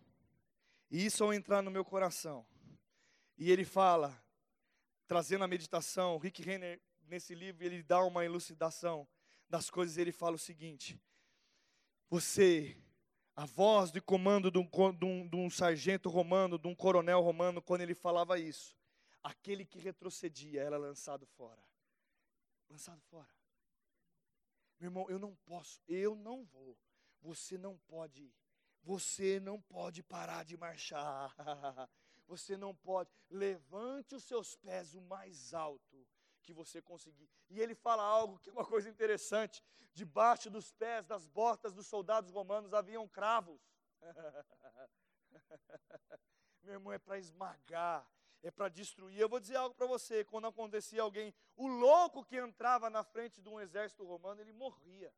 isso 0.89 1.23
ao 1.23 1.33
entrar 1.33 1.61
no 1.61 1.71
meu 1.71 1.83
coração, 1.83 2.45
e 3.37 3.51
ele 3.51 3.65
fala, 3.65 4.22
trazendo 5.07 5.43
a 5.43 5.47
meditação, 5.47 6.17
Rick 6.17 6.41
Renner, 6.41 6.81
nesse 7.07 7.35
livro, 7.35 7.63
ele 7.63 7.83
dá 7.83 8.03
uma 8.03 8.25
elucidação 8.25 9.07
das 9.49 9.69
coisas, 9.69 9.97
ele 9.97 10.11
fala 10.11 10.35
o 10.35 10.39
seguinte: 10.39 10.99
você, 12.09 12.77
a 13.35 13.45
voz 13.45 13.91
de 13.91 14.01
comando 14.01 14.51
de 14.51 14.59
um, 14.59 14.67
de, 14.93 15.05
um, 15.05 15.27
de 15.27 15.35
um 15.35 15.49
sargento 15.49 16.09
romano, 16.09 16.57
de 16.57 16.67
um 16.67 16.75
coronel 16.75 17.21
romano, 17.21 17.61
quando 17.61 17.81
ele 17.81 17.95
falava 17.95 18.39
isso, 18.39 18.75
aquele 19.21 19.65
que 19.65 19.79
retrocedia 19.79 20.61
era 20.61 20.77
lançado 20.77 21.25
fora. 21.25 21.63
Lançado 22.69 23.01
fora. 23.01 23.29
Meu 24.79 24.89
irmão, 24.89 25.09
eu 25.09 25.19
não 25.19 25.35
posso, 25.45 25.81
eu 25.87 26.15
não 26.15 26.43
vou. 26.45 26.77
Você 27.21 27.57
não 27.57 27.77
pode, 27.87 28.33
você 28.81 29.39
não 29.39 29.61
pode 29.61 30.03
parar 30.03 30.43
de 30.43 30.57
marchar. 30.57 31.33
Você 32.27 32.57
não 32.57 32.73
pode. 32.75 33.09
Levante 33.29 34.15
os 34.15 34.23
seus 34.23 34.55
pés 34.55 34.93
o 34.93 35.01
mais 35.01 35.53
alto 35.53 36.07
que 36.41 36.53
você 36.53 36.81
conseguir. 36.81 37.29
E 37.49 37.59
ele 37.59 37.73
fala 37.73 38.03
algo 38.03 38.39
que 38.39 38.49
é 38.49 38.53
uma 38.53 38.65
coisa 38.65 38.89
interessante. 38.89 39.63
Debaixo 39.93 40.49
dos 40.49 40.71
pés, 40.71 41.05
das 41.05 41.27
botas 41.27 41.73
dos 41.73 41.87
soldados 41.87 42.31
romanos 42.31 42.73
haviam 42.73 43.07
cravos. 43.07 43.61
Meu 46.63 46.73
irmão, 46.73 46.93
é 46.93 46.97
para 46.97 47.17
esmagar, 47.19 48.07
é 48.41 48.49
para 48.49 48.69
destruir. 48.69 49.19
Eu 49.19 49.29
vou 49.29 49.39
dizer 49.39 49.55
algo 49.55 49.75
para 49.75 49.85
você: 49.85 50.23
quando 50.25 50.47
acontecia 50.47 51.01
alguém, 51.01 51.33
o 51.55 51.67
louco 51.67 52.23
que 52.25 52.37
entrava 52.37 52.89
na 52.89 53.03
frente 53.03 53.41
de 53.41 53.49
um 53.49 53.59
exército 53.59 54.03
romano, 54.03 54.41
ele 54.41 54.53
morria. 54.53 55.13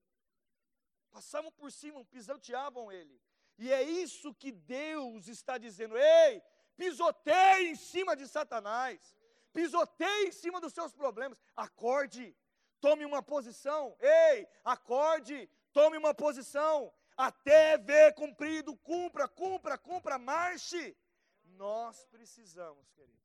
Passavam 1.09 1.51
por 1.51 1.71
cima, 1.71 2.03
pisoteavam 2.05 2.91
ele. 2.91 3.21
E 3.57 3.71
é 3.71 3.81
isso 3.81 4.33
que 4.33 4.51
Deus 4.51 5.27
está 5.27 5.57
dizendo: 5.57 5.97
ei, 5.97 6.43
pisoteie 6.75 7.69
em 7.69 7.75
cima 7.75 8.15
de 8.15 8.27
Satanás, 8.27 9.15
pisoteie 9.53 10.27
em 10.27 10.31
cima 10.31 10.59
dos 10.59 10.73
seus 10.73 10.93
problemas, 10.93 11.41
acorde, 11.55 12.35
tome 12.79 13.05
uma 13.05 13.21
posição, 13.23 13.95
ei, 13.99 14.47
acorde, 14.63 15.49
tome 15.71 15.97
uma 15.97 16.13
posição, 16.13 16.93
até 17.17 17.77
ver 17.77 18.13
cumprido, 18.13 18.75
cumpra, 18.77 19.27
cumpra, 19.27 19.77
cumpra, 19.77 20.17
marche. 20.17 20.95
Nós 21.43 22.05
precisamos, 22.05 22.89
querido. 22.91 23.15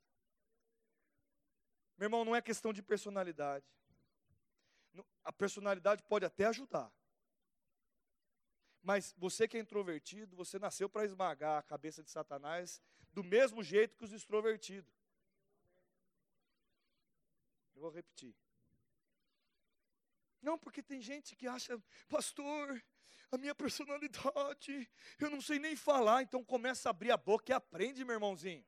Meu 1.97 2.07
irmão, 2.07 2.25
não 2.25 2.35
é 2.35 2.41
questão 2.41 2.73
de 2.73 2.83
personalidade. 2.83 3.67
A 5.25 5.33
personalidade 5.33 6.03
pode 6.05 6.25
até 6.25 6.47
ajudar. 6.47 6.91
Mas 8.83 9.15
você 9.19 9.47
que 9.47 9.59
é 9.59 9.61
introvertido, 9.61 10.35
você 10.35 10.59
nasceu 10.59 10.89
para 10.89 11.05
esmagar 11.05 11.59
a 11.59 11.63
cabeça 11.63 12.03
de 12.03 12.11
Satanás 12.11 12.81
do 13.13 13.25
mesmo 13.25 13.63
jeito 13.63 13.97
que 13.97 14.05
os 14.05 14.13
extrovertidos. 14.13 14.93
Eu 17.75 17.83
vou 17.83 17.91
repetir. 17.91 18.35
Não, 20.43 20.59
porque 20.59 20.83
tem 20.83 21.01
gente 21.01 21.37
que 21.37 21.47
acha, 21.47 21.81
pastor, 22.09 22.83
a 23.31 23.37
minha 23.37 23.55
personalidade, 23.55 24.91
eu 25.19 25.31
não 25.31 25.41
sei 25.41 25.59
nem 25.59 25.77
falar, 25.77 26.23
então 26.23 26.43
começa 26.43 26.89
a 26.89 26.91
abrir 26.91 27.11
a 27.11 27.17
boca 27.17 27.53
e 27.53 27.55
aprende, 27.55 28.05
meu 28.05 28.15
irmãozinho. 28.15 28.65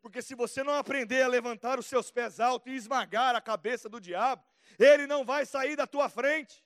Porque 0.00 0.20
se 0.20 0.34
você 0.34 0.62
não 0.62 0.74
aprender 0.74 1.22
a 1.22 1.28
levantar 1.28 1.78
os 1.78 1.86
seus 1.86 2.10
pés 2.10 2.38
altos 2.38 2.70
e 2.70 2.76
esmagar 2.76 3.34
a 3.34 3.40
cabeça 3.40 3.88
do 3.88 4.00
diabo, 4.00 4.44
ele 4.78 5.06
não 5.06 5.24
vai 5.24 5.46
sair 5.46 5.76
da 5.76 5.86
tua 5.86 6.08
frente. 6.08 6.62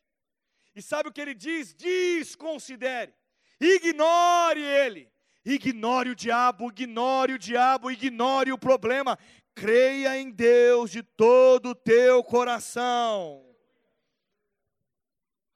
E 0.74 0.82
sabe 0.82 1.08
o 1.08 1.12
que 1.12 1.20
ele 1.20 1.34
diz? 1.34 1.72
Desconsidere, 1.72 3.14
ignore 3.60 4.60
ele, 4.60 5.12
ignore 5.54 6.10
o 6.10 6.14
diabo, 6.14 6.68
ignore 6.68 7.32
o 7.32 7.38
diabo, 7.38 7.90
ignore 7.90 8.52
o 8.52 8.58
problema. 8.58 9.18
Creia 9.54 10.18
em 10.18 10.30
Deus 10.30 10.90
de 10.90 11.02
todo 11.02 11.70
o 11.70 11.74
teu 11.74 12.22
coração. 12.22 13.44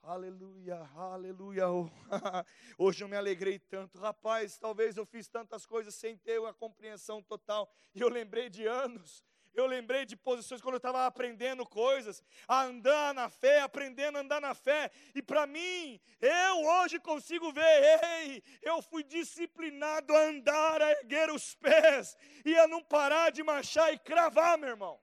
Aleluia, 0.03 0.91
aleluia. 0.97 1.67
Hoje 2.77 3.05
eu 3.05 3.09
me 3.09 3.17
alegrei 3.17 3.59
tanto. 3.59 3.99
Rapaz, 3.99 4.59
talvez 4.59 4.97
eu 4.97 5.07
fiz 5.07 5.29
tantas 5.29 5.65
coisas 5.65 5.95
sem 5.95 6.17
ter 6.17 6.45
a 6.45 6.53
compreensão 6.53 7.23
total. 7.23 7.73
E 7.95 8.01
eu 8.01 8.09
lembrei 8.09 8.51
de 8.51 8.67
anos 8.67 9.23
eu 9.55 9.67
lembrei 9.67 10.07
de 10.07 10.17
posições 10.17 10.61
quando 10.61 10.75
eu 10.75 10.79
estava 10.79 11.07
aprendendo 11.07 11.67
coisas, 11.67 12.23
a 12.49 12.63
andar 12.63 13.13
na 13.15 13.29
fé, 13.29 13.61
aprendendo 13.61 14.17
a 14.17 14.21
andar 14.21 14.41
na 14.41 14.55
fé. 14.55 14.91
E 15.15 15.23
para 15.23 15.47
mim, 15.47 16.01
eu 16.21 16.63
hoje 16.63 16.99
consigo 16.99 17.53
ver, 17.53 18.01
ei, 18.03 18.43
eu 18.63 18.81
fui 18.81 19.03
disciplinado 19.03 20.15
a 20.15 20.21
andar, 20.21 20.81
a 20.81 20.91
erguer 20.93 21.31
os 21.31 21.55
pés 21.55 22.17
e 22.45 22.57
a 22.59 22.67
não 22.67 22.83
parar 22.83 23.31
de 23.31 23.43
marchar 23.43 23.93
e 23.93 23.99
cravar, 23.99 24.57
meu 24.57 24.71
irmão. 24.71 25.01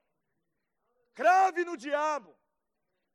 Crave 1.13 1.63
no 1.65 1.77
diabo, 1.77 2.35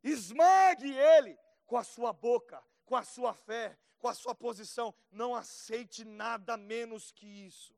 esmague 0.03 0.93
ele 0.93 1.39
com 1.67 1.77
a 1.77 1.83
sua 1.83 2.13
boca, 2.13 2.63
com 2.85 2.95
a 2.95 3.03
sua 3.03 3.35
fé, 3.35 3.79
com 3.99 4.09
a 4.09 4.15
sua 4.15 4.35
posição. 4.35 4.95
Não 5.11 5.35
aceite 5.35 6.05
nada 6.05 6.57
menos 6.57 7.11
que 7.11 7.27
isso 7.27 7.75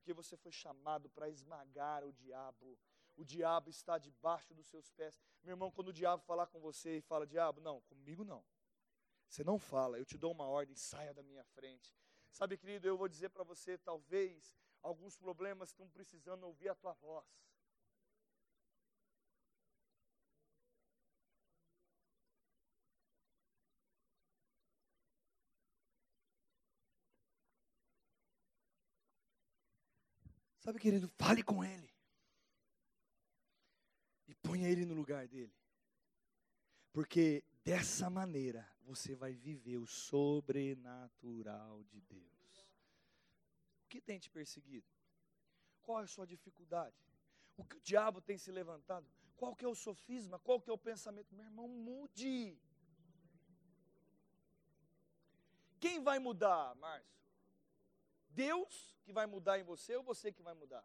porque 0.00 0.14
você 0.14 0.36
foi 0.36 0.50
chamado 0.50 1.08
para 1.10 1.28
esmagar 1.28 2.04
o 2.04 2.12
diabo. 2.12 2.78
O 3.16 3.24
diabo 3.24 3.68
está 3.68 3.98
debaixo 3.98 4.54
dos 4.54 4.66
seus 4.66 4.90
pés. 4.90 5.20
Meu 5.42 5.52
irmão, 5.52 5.70
quando 5.70 5.88
o 5.88 5.92
diabo 5.92 6.22
falar 6.22 6.46
com 6.46 6.58
você 6.58 6.96
e 6.96 7.02
fala, 7.02 7.26
diabo, 7.26 7.60
não, 7.60 7.82
comigo 7.82 8.24
não. 8.24 8.42
Você 9.28 9.44
não 9.44 9.58
fala, 9.58 9.98
eu 9.98 10.04
te 10.04 10.16
dou 10.16 10.32
uma 10.32 10.46
ordem, 10.46 10.74
saia 10.74 11.12
da 11.12 11.22
minha 11.22 11.44
frente. 11.44 11.94
Sabe, 12.32 12.56
querido, 12.56 12.88
eu 12.88 12.96
vou 12.96 13.08
dizer 13.08 13.28
para 13.28 13.44
você, 13.44 13.76
talvez 13.76 14.56
alguns 14.82 15.16
problemas 15.16 15.68
estão 15.68 15.88
precisando 15.88 16.44
ouvir 16.44 16.70
a 16.70 16.74
tua 16.74 16.94
voz. 16.94 17.26
Sabe, 30.70 30.78
querido, 30.78 31.08
fale 31.18 31.42
com 31.42 31.64
ele. 31.64 31.90
E 34.28 34.34
ponha 34.36 34.68
ele 34.68 34.84
no 34.84 34.94
lugar 34.94 35.26
dele. 35.26 35.52
Porque 36.92 37.42
dessa 37.64 38.08
maneira 38.08 38.64
você 38.82 39.16
vai 39.16 39.32
viver 39.32 39.78
o 39.78 39.86
sobrenatural 39.88 41.82
de 41.82 42.00
Deus. 42.02 42.70
O 43.84 43.88
que 43.88 44.00
tem 44.00 44.20
te 44.20 44.30
perseguido? 44.30 44.86
Qual 45.82 45.98
é 45.98 46.04
a 46.04 46.06
sua 46.06 46.24
dificuldade? 46.24 46.94
O 47.56 47.64
que 47.64 47.76
o 47.76 47.80
diabo 47.80 48.20
tem 48.20 48.38
se 48.38 48.52
levantado? 48.52 49.10
Qual 49.36 49.56
que 49.56 49.64
é 49.64 49.68
o 49.68 49.74
sofisma? 49.74 50.38
Qual 50.38 50.60
que 50.60 50.70
é 50.70 50.72
o 50.72 50.78
pensamento? 50.78 51.34
Meu 51.34 51.46
irmão, 51.46 51.66
mude. 51.66 52.56
Quem 55.80 56.00
vai 56.00 56.20
mudar, 56.20 56.76
Márcio? 56.76 57.10
Deus 58.30 58.96
que 59.02 59.12
vai 59.12 59.26
mudar 59.26 59.58
em 59.58 59.62
você 59.62 59.96
ou 59.96 60.02
você 60.02 60.32
que 60.32 60.42
vai 60.42 60.54
mudar? 60.54 60.84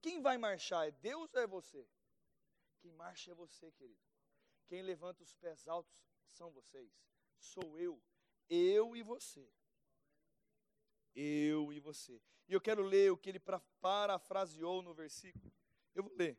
Quem 0.00 0.20
vai 0.20 0.38
marchar 0.38 0.86
é 0.86 0.90
Deus 0.90 1.34
ou 1.34 1.40
é 1.40 1.46
você? 1.46 1.86
Quem 2.80 2.92
marcha 2.92 3.32
é 3.32 3.34
você, 3.34 3.70
querido. 3.72 4.00
Quem 4.66 4.82
levanta 4.82 5.22
os 5.22 5.34
pés 5.34 5.66
altos 5.66 5.98
são 6.26 6.50
vocês. 6.50 6.92
Sou 7.38 7.78
eu. 7.78 8.00
Eu 8.48 8.96
e 8.96 9.02
você. 9.02 9.50
Eu 11.14 11.72
e 11.72 11.80
você. 11.80 12.20
E 12.46 12.52
eu 12.52 12.60
quero 12.60 12.82
ler 12.82 13.10
o 13.10 13.16
que 13.16 13.28
ele 13.28 13.40
parafraseou 13.80 14.82
no 14.82 14.94
versículo. 14.94 15.52
Eu 15.94 16.04
vou 16.04 16.14
ler. 16.14 16.38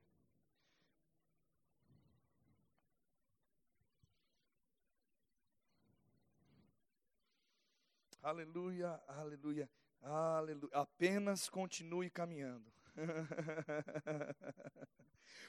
Aleluia, 8.22 9.02
aleluia. 9.08 9.70
Aleluia. 10.02 10.72
Apenas 10.74 11.50
continue 11.50 12.10
caminhando. 12.10 12.72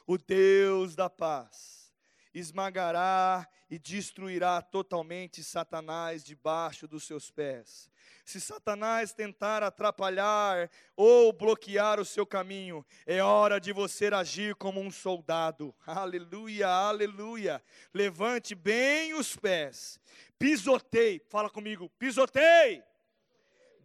o 0.07 0.19
Deus 0.19 0.95
da 0.95 1.09
paz 1.09 1.91
esmagará 2.33 3.49
e 3.69 3.79
destruirá 3.79 4.63
totalmente 4.63 5.43
Satanás 5.43 6.25
debaixo 6.25 6.87
dos 6.87 7.05
seus 7.05 7.31
pés. 7.31 7.91
Se 8.25 8.41
Satanás 8.41 9.13
tentar 9.13 9.63
atrapalhar 9.63 10.71
ou 10.95 11.33
bloquear 11.33 11.99
o 11.99 12.05
seu 12.05 12.25
caminho, 12.25 12.87
é 13.05 13.21
hora 13.21 13.61
de 13.61 13.73
você 13.73 14.07
agir 14.07 14.55
como 14.55 14.81
um 14.81 14.91
soldado. 14.91 15.75
Aleluia, 15.85 16.69
aleluia. 16.69 17.63
Levante 17.93 18.55
bem 18.55 19.15
os 19.15 19.35
pés. 19.37 19.99
Pisotei. 20.39 21.21
Fala 21.29 21.51
comigo. 21.51 21.91
Pisotei 21.99 22.85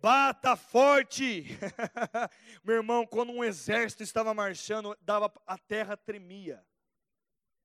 Bata 0.05 0.55
forte. 0.55 1.45
Meu 2.63 2.75
irmão, 2.75 3.07
quando 3.07 3.31
um 3.31 3.43
exército 3.43 4.03
estava 4.03 4.35
marchando, 4.35 4.95
dava 5.01 5.33
a 5.47 5.57
terra 5.57 5.97
tremia. 5.97 6.63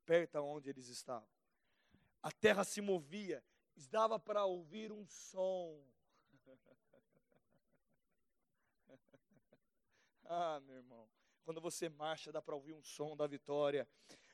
Perto 0.06 0.38
onde 0.38 0.70
eles 0.70 0.88
estavam. 0.88 1.28
A 2.22 2.32
terra 2.32 2.64
se 2.64 2.80
movia, 2.80 3.44
dava 3.90 4.18
para 4.18 4.46
ouvir 4.46 4.90
um 4.90 5.06
som. 5.06 5.84
ah, 10.24 10.58
meu 10.60 10.76
irmão, 10.76 11.06
quando 11.44 11.60
você 11.60 11.90
marcha, 11.90 12.32
dá 12.32 12.40
para 12.40 12.54
ouvir 12.54 12.72
um 12.72 12.82
som 12.82 13.14
da 13.14 13.26
vitória. 13.26 13.86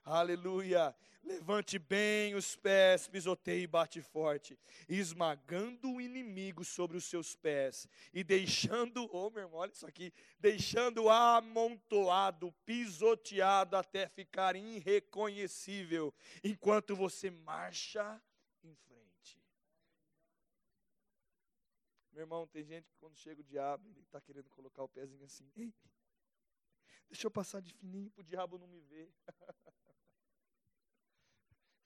Aleluia. 0.07 0.95
Levante 1.25 1.81
bem 1.81 2.37
os 2.37 2.55
pés, 2.55 3.09
pisoteie 3.09 3.65
e 3.65 3.67
bate 3.67 4.01
forte, 4.01 4.57
esmagando 4.89 5.91
o 5.91 6.01
inimigo 6.01 6.65
sobre 6.65 6.97
os 6.97 7.05
seus 7.07 7.35
pés 7.35 7.89
e 8.15 8.23
deixando, 8.23 9.11
oh 9.13 9.29
meu 9.31 9.43
irmão, 9.43 9.59
olha 9.59 9.73
isso 9.73 9.85
aqui, 9.85 10.15
deixando 10.39 11.11
amontoado, 11.11 12.55
pisoteado 12.65 13.77
até 13.77 14.07
ficar 14.07 14.55
irreconhecível, 14.55 16.15
enquanto 16.45 16.95
você 16.95 17.29
marcha 17.29 18.23
em 18.63 18.77
frente. 18.77 19.43
Meu 22.13 22.23
irmão, 22.23 22.47
tem 22.47 22.65
gente 22.65 22.89
que 22.89 22.97
quando 23.01 23.17
chega 23.17 23.41
o 23.41 23.45
diabo, 23.45 23.89
ele 23.89 24.03
está 24.03 24.21
querendo 24.21 24.49
colocar 24.51 24.85
o 24.85 24.89
pezinho 24.89 25.25
assim, 25.25 25.51
ei, 25.57 25.75
Deixa 27.09 27.27
eu 27.27 27.31
passar 27.31 27.61
de 27.61 27.73
fininho 27.73 28.11
para 28.11 28.21
o 28.21 28.25
diabo 28.25 28.59
não 28.59 28.67
me 28.67 28.81
ver. 28.81 29.13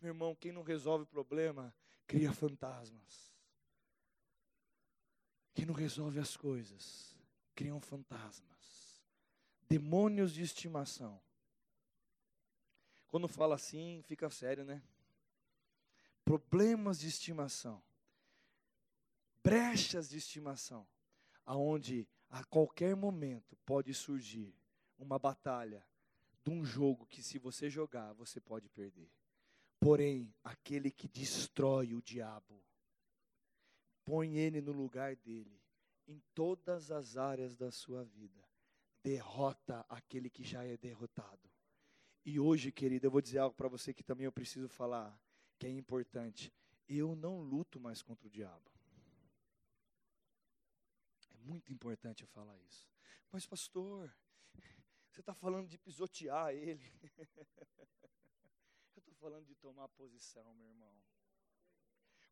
Meu 0.00 0.10
irmão, 0.10 0.34
quem 0.34 0.50
não 0.50 0.62
resolve 0.62 1.04
problema, 1.04 1.74
cria 2.06 2.32
fantasmas. 2.32 3.30
Quem 5.52 5.66
não 5.66 5.74
resolve 5.74 6.18
as 6.18 6.36
coisas, 6.36 7.14
criam 7.54 7.80
fantasmas. 7.80 9.04
Demônios 9.68 10.32
de 10.32 10.42
estimação. 10.42 11.20
Quando 13.08 13.28
fala 13.28 13.56
assim, 13.56 14.02
fica 14.06 14.30
sério, 14.30 14.64
né? 14.64 14.82
Problemas 16.24 17.00
de 17.00 17.08
estimação. 17.08 17.82
Brechas 19.44 20.08
de 20.08 20.16
estimação. 20.16 20.86
Aonde 21.44 22.08
a 22.30 22.42
qualquer 22.44 22.96
momento 22.96 23.56
pode 23.66 23.92
surgir 23.92 24.54
uma 25.02 25.18
batalha 25.18 25.84
de 26.42 26.50
um 26.50 26.64
jogo 26.64 27.06
que 27.06 27.22
se 27.22 27.38
você 27.38 27.68
jogar, 27.68 28.12
você 28.14 28.40
pode 28.40 28.68
perder. 28.68 29.10
Porém, 29.78 30.34
aquele 30.44 30.90
que 30.90 31.08
destrói 31.08 31.94
o 31.94 32.02
diabo, 32.02 32.62
põe 34.04 34.36
ele 34.36 34.60
no 34.60 34.72
lugar 34.72 35.16
dele, 35.16 35.60
em 36.06 36.20
todas 36.34 36.90
as 36.90 37.16
áreas 37.16 37.56
da 37.56 37.70
sua 37.70 38.04
vida, 38.04 38.44
derrota 39.02 39.84
aquele 39.88 40.28
que 40.28 40.44
já 40.44 40.64
é 40.64 40.76
derrotado. 40.76 41.50
E 42.24 42.38
hoje, 42.38 42.70
querido, 42.70 43.06
eu 43.06 43.10
vou 43.10 43.22
dizer 43.22 43.38
algo 43.38 43.56
para 43.56 43.68
você 43.68 43.94
que 43.94 44.02
também 44.02 44.26
eu 44.26 44.32
preciso 44.32 44.68
falar, 44.68 45.18
que 45.58 45.66
é 45.66 45.70
importante. 45.70 46.52
Eu 46.86 47.16
não 47.16 47.40
luto 47.40 47.80
mais 47.80 48.02
contra 48.02 48.26
o 48.26 48.30
diabo. 48.30 48.70
É 51.30 51.36
muito 51.38 51.72
importante 51.72 52.22
eu 52.22 52.28
falar 52.28 52.58
isso. 52.68 52.86
Mas, 53.32 53.46
pastor, 53.46 54.14
você 55.10 55.20
está 55.20 55.34
falando 55.34 55.68
de 55.68 55.76
pisotear 55.76 56.54
ele. 56.54 56.84
eu 58.94 58.98
estou 58.98 59.14
falando 59.14 59.44
de 59.44 59.54
tomar 59.56 59.88
posição, 59.88 60.54
meu 60.54 60.66
irmão. 60.66 60.94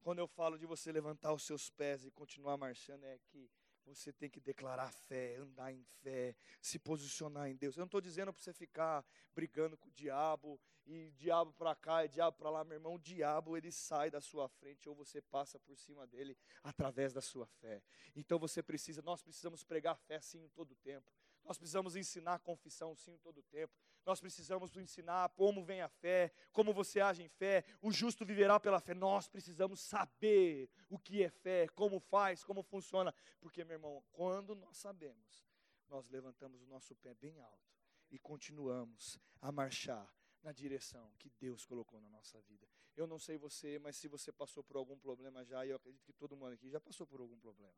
Quando 0.01 0.21
eu 0.21 0.29
falo 0.29 0.59
de 0.59 0.65
você 0.65 0.93
levantar 0.93 1.33
os 1.33 1.43
seus 1.43 1.69
pés 1.71 2.05
e 2.05 2.11
continuar 2.11 2.57
marchando, 2.57 3.05
é 3.05 3.19
que 3.19 3.51
você 3.85 4.13
tem 4.13 4.31
que 4.31 4.41
declarar 4.41 4.93
fé, 4.93 5.37
andar 5.37 5.73
em 5.73 5.83
fé, 6.03 6.37
se 6.61 6.79
posicionar 6.79 7.49
em 7.49 7.57
Deus. 7.57 7.77
Eu 7.77 7.81
não 7.81 7.87
estou 7.87 8.01
dizendo 8.01 8.33
para 8.33 8.43
você 8.43 8.53
ficar 8.53 9.05
brigando 9.35 9.77
com 9.77 9.89
o 9.89 9.93
diabo 9.93 10.61
e 10.87 11.11
diabo 11.13 11.53
para 11.55 11.75
cá 11.75 12.05
e 12.05 12.09
diabo 12.09 12.37
para 12.37 12.51
lá, 12.51 12.65
meu 12.65 12.77
irmão. 12.77 12.95
O 12.95 12.99
diabo 12.99 13.57
ele 13.57 13.73
sai 13.73 14.11
da 14.11 14.21
sua 14.21 14.49
frente 14.49 14.89
ou 14.89 14.95
você 14.95 15.21
passa 15.21 15.59
por 15.59 15.77
cima 15.77 16.07
dele 16.07 16.37
através 16.63 17.13
da 17.13 17.21
sua 17.21 17.47
fé. 17.47 17.83
Então 18.15 18.39
você 18.39 18.63
precisa, 18.63 19.03
nós 19.03 19.23
precisamos 19.23 19.65
pregar 19.65 19.97
fé 19.97 20.21
sim 20.21 20.49
todo 20.55 20.73
o 20.73 20.77
tempo. 20.77 21.13
Nós 21.49 21.57
precisamos 21.57 21.97
ensinar 21.97 22.41
confissão 22.41 22.95
sim 22.95 23.17
todo 23.17 23.39
o 23.39 23.43
tempo. 23.45 23.73
Nós 24.05 24.21
precisamos 24.21 24.77
ensinar 24.77 25.31
como 25.31 25.65
vem 25.65 25.81
a 25.81 25.89
fé, 25.89 26.31
como 26.53 26.75
você 26.75 27.01
age 27.01 27.23
em 27.23 27.29
fé. 27.29 27.65
O 27.81 27.91
justo 27.91 28.23
viverá 28.23 28.61
pela 28.61 28.79
fé. 28.79 28.93
Nós 28.93 29.29
precisamos 29.29 29.81
saber 29.81 30.69
o 30.91 30.99
que 30.99 31.23
é 31.23 31.31
fé, 31.31 31.67
como 31.69 31.99
faz, 32.01 32.45
como 32.45 32.63
funciona. 32.63 33.15
Porque, 33.41 33.65
meu 33.65 33.77
irmão, 33.77 34.05
quando 34.13 34.55
nós 34.55 34.77
sabemos, 34.77 35.43
nós 35.89 36.11
levantamos 36.11 36.61
o 36.61 36.67
nosso 36.67 36.95
pé 36.97 37.15
bem 37.15 37.41
alto 37.41 37.75
e 38.11 38.19
continuamos 38.19 39.19
a 39.41 39.51
marchar 39.51 40.07
na 40.43 40.53
direção 40.53 41.11
que 41.19 41.31
Deus 41.31 41.65
colocou 41.65 41.99
na 41.99 42.11
nossa 42.11 42.39
vida. 42.43 42.69
Eu 42.95 43.07
não 43.07 43.19
sei 43.19 43.39
você, 43.39 43.79
mas 43.79 43.97
se 43.97 44.07
você 44.07 44.31
passou 44.31 44.63
por 44.63 44.77
algum 44.77 44.99
problema 44.99 45.43
já, 45.47 45.65
e 45.65 45.71
eu 45.71 45.77
acredito 45.77 46.05
que 46.05 46.13
todo 46.13 46.37
mundo 46.37 46.53
aqui 46.53 46.69
já 46.69 46.79
passou 46.79 47.07
por 47.07 47.23
algum 47.23 47.39
problema. 47.39 47.75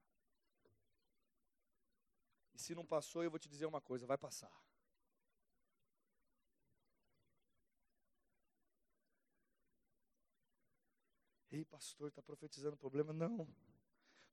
Se 2.61 2.75
não 2.75 2.85
passou, 2.85 3.25
eu 3.25 3.31
vou 3.31 3.39
te 3.39 3.49
dizer 3.49 3.65
uma 3.65 3.81
coisa: 3.81 4.07
vai 4.07 4.19
passar. 4.19 4.53
Ei, 11.51 11.65
pastor, 11.65 12.09
está 12.09 12.23
profetizando 12.23 12.77
problema? 12.77 13.15
Não. 13.15 13.49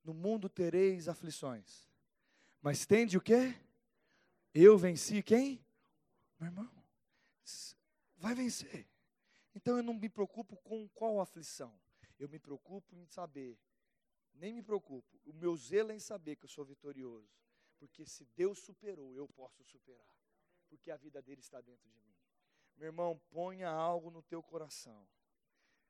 No 0.04 0.14
mundo 0.14 0.50
tereis 0.50 1.08
aflições. 1.08 1.90
Mas 2.62 2.86
tende 2.86 3.18
o 3.18 3.22
quê? 3.22 3.58
Eu 4.54 4.78
venci 4.78 5.24
quem? 5.24 5.66
Meu 6.38 6.50
irmão. 6.50 6.70
Vai 8.18 8.36
vencer. 8.36 8.86
Então 9.56 9.78
eu 9.78 9.84
não 9.84 9.94
me 9.94 10.10
preocupo 10.10 10.58
com 10.58 10.88
qual 10.90 11.22
aflição. 11.22 11.74
Eu 12.20 12.28
me 12.28 12.40
preocupo 12.40 12.94
em 12.94 13.06
saber. 13.06 13.58
Nem 14.34 14.54
me 14.54 14.62
preocupo. 14.62 15.18
O 15.26 15.32
meu 15.32 15.56
zelo 15.56 15.92
é 15.92 15.96
em 15.96 16.00
saber 16.00 16.36
que 16.36 16.44
eu 16.44 16.50
sou 16.50 16.66
vitorioso. 16.66 17.47
Porque 17.80 18.06
se 18.06 18.26
Deus 18.36 18.60
superou, 18.60 19.16
eu 19.16 19.28
posso 19.28 19.64
superar. 19.64 20.08
Porque 20.70 20.92
a 20.92 20.98
vida 20.98 21.22
dele 21.22 21.42
está 21.42 21.62
dentro 21.62 21.90
de 21.90 22.00
mim. 22.00 22.16
Meu 22.76 22.88
irmão, 22.88 23.20
ponha 23.30 23.70
algo 23.70 24.12
no 24.12 24.22
teu 24.22 24.44
coração. 24.44 25.08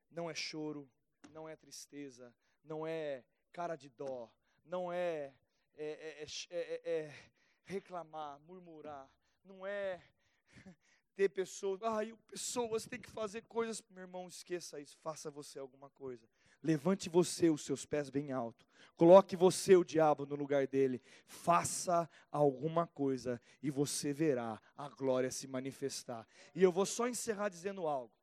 Não 0.09 0.29
é 0.29 0.35
choro, 0.35 0.89
não 1.31 1.47
é 1.49 1.55
tristeza, 1.55 2.33
não 2.63 2.85
é 2.85 3.25
cara 3.51 3.75
de 3.75 3.89
dó, 3.89 4.31
não 4.63 4.91
é, 4.91 5.33
é, 5.75 6.25
é, 6.49 6.81
é 6.85 7.31
reclamar, 7.65 8.39
murmurar, 8.41 9.09
não 9.43 9.65
é 9.65 10.01
ter 11.15 11.29
pessoas, 11.29 11.81
ai, 11.83 12.17
pessoas 12.27 12.85
têm 12.85 13.01
que 13.01 13.09
fazer 13.09 13.41
coisas, 13.43 13.81
meu 13.89 14.03
irmão, 14.03 14.27
esqueça 14.27 14.79
isso, 14.79 14.97
faça 14.99 15.29
você 15.29 15.59
alguma 15.59 15.89
coisa. 15.89 16.27
Levante 16.63 17.09
você 17.09 17.49
os 17.49 17.61
seus 17.61 17.85
pés 17.85 18.09
bem 18.09 18.31
alto. 18.31 18.65
Coloque 18.95 19.35
você 19.35 19.75
o 19.75 19.83
diabo 19.83 20.25
no 20.25 20.35
lugar 20.35 20.65
dele. 20.67 21.01
Faça 21.25 22.09
alguma 22.31 22.87
coisa 22.87 23.39
e 23.61 23.69
você 23.69 24.11
verá 24.11 24.59
a 24.75 24.89
glória 24.89 25.29
se 25.29 25.47
manifestar. 25.47 26.27
E 26.55 26.63
eu 26.63 26.71
vou 26.71 26.85
só 26.85 27.07
encerrar 27.07 27.49
dizendo 27.49 27.87
algo. 27.87 28.13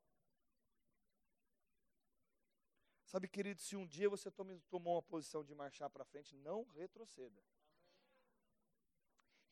Sabe, 3.05 3.29
querido, 3.29 3.61
se 3.61 3.77
um 3.77 3.87
dia 3.87 4.09
você 4.09 4.29
tomou 4.68 4.94
uma 4.94 5.03
posição 5.03 5.44
de 5.44 5.55
marchar 5.55 5.88
para 5.88 6.05
frente, 6.05 6.35
não 6.35 6.66
retroceda. 6.75 7.40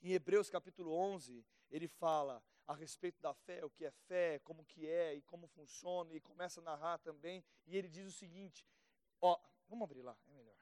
Em 0.03 0.11
Hebreus 0.11 0.51
capítulo 0.51 0.92
11, 0.92 1.47
ele 1.71 1.87
fala 1.87 2.42
a 2.66 2.75
respeito 2.75 3.20
da 3.20 3.35
fé, 3.35 3.64
o 3.64 3.70
que 3.70 3.85
é 3.85 3.90
fé, 3.90 4.38
como 4.40 4.64
que 4.64 4.87
é 4.87 5.14
e 5.14 5.22
como 5.22 5.46
funciona, 5.48 6.12
e 6.14 6.20
começa 6.20 6.61
a 6.61 6.64
narrar 6.64 6.98
também, 6.98 7.44
e 7.66 7.77
ele 7.77 7.88
diz 7.88 8.07
o 8.07 8.12
seguinte, 8.12 8.66
ó, 9.20 9.38
vamos 9.68 9.85
abrir 9.85 10.03
lá, 10.03 10.16
é 10.27 10.33
melhor. 10.33 10.57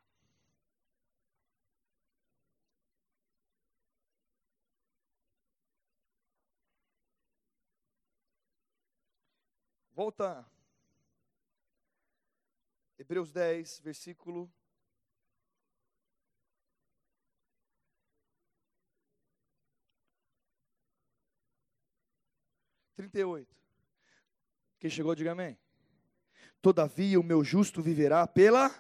Volta 9.93 10.51
Hebreus 13.01 13.33
10, 13.33 13.81
versículo. 13.81 14.53
Trinta 23.01 23.19
e 23.19 23.25
oito. 23.25 23.57
Quem 24.79 24.91
chegou, 24.91 25.15
diga 25.15 25.33
amém. 25.33 25.59
Todavia 26.61 27.19
o 27.19 27.23
meu 27.23 27.43
justo 27.43 27.83
viverá 27.83 28.27
pela. 28.27 28.71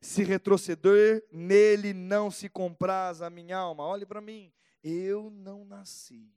Se 0.00 0.22
retroceder, 0.22 1.26
nele 1.32 1.92
não 1.92 2.30
se 2.30 2.48
compraz 2.48 3.22
a 3.22 3.30
minha 3.30 3.56
alma. 3.56 3.84
Olhe 3.84 4.06
para 4.06 4.20
mim. 4.20 4.52
Eu 4.82 5.30
não 5.30 5.64
nasci 5.64 6.32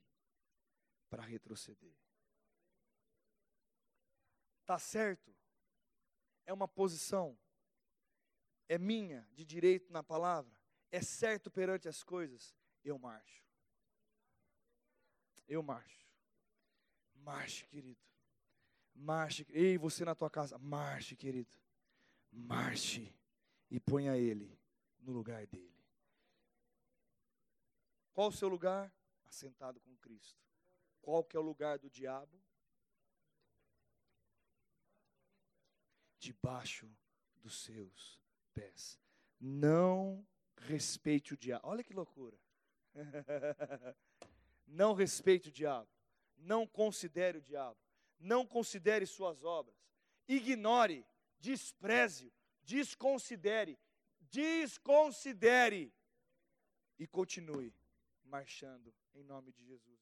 para 1.08 1.22
retroceder. 1.22 1.94
Tá 4.64 4.78
certo? 4.78 5.30
é 6.50 6.52
uma 6.52 6.66
posição, 6.66 7.38
é 8.68 8.76
minha, 8.76 9.24
de 9.30 9.44
direito 9.44 9.92
na 9.92 10.02
palavra, 10.02 10.52
é 10.90 11.00
certo 11.00 11.48
perante 11.48 11.88
as 11.88 12.02
coisas, 12.02 12.56
eu 12.82 12.98
marcho. 12.98 13.44
Eu 15.46 15.62
marcho. 15.62 15.99
Marche, 17.20 17.66
querido. 17.66 18.00
Marche. 18.94 19.46
Ei, 19.50 19.78
você 19.78 20.04
na 20.04 20.14
tua 20.14 20.30
casa, 20.30 20.58
marche, 20.58 21.16
querido. 21.16 21.56
Marche 22.30 23.14
e 23.70 23.78
ponha 23.80 24.16
ele 24.16 24.58
no 24.98 25.12
lugar 25.12 25.46
dele. 25.46 25.84
Qual 28.12 28.28
o 28.28 28.32
seu 28.32 28.48
lugar? 28.48 28.92
Assentado 29.26 29.80
com 29.80 29.96
Cristo. 29.96 30.38
Qual 31.00 31.24
que 31.24 31.36
é 31.36 31.40
o 31.40 31.42
lugar 31.42 31.78
do 31.78 31.88
diabo? 31.88 32.40
debaixo 36.20 36.86
dos 37.36 37.64
seus 37.64 38.20
pés. 38.52 39.00
Não 39.40 40.24
respeite 40.58 41.32
o 41.32 41.36
diabo. 41.36 41.66
Olha 41.66 41.82
que 41.82 41.94
loucura. 41.94 42.38
Não 44.66 44.92
respeite 44.92 45.48
o 45.48 45.52
diabo. 45.52 45.88
Não 46.40 46.66
considere 46.66 47.38
o 47.38 47.42
diabo. 47.42 47.78
Não 48.18 48.46
considere 48.46 49.06
suas 49.06 49.44
obras. 49.44 49.76
Ignore, 50.28 51.06
despreze, 51.38 52.32
desconsidere, 52.62 53.78
desconsidere 54.20 55.92
e 56.98 57.06
continue 57.06 57.74
marchando 58.24 58.94
em 59.14 59.22
nome 59.22 59.52
de 59.52 59.64
Jesus. 59.64 60.00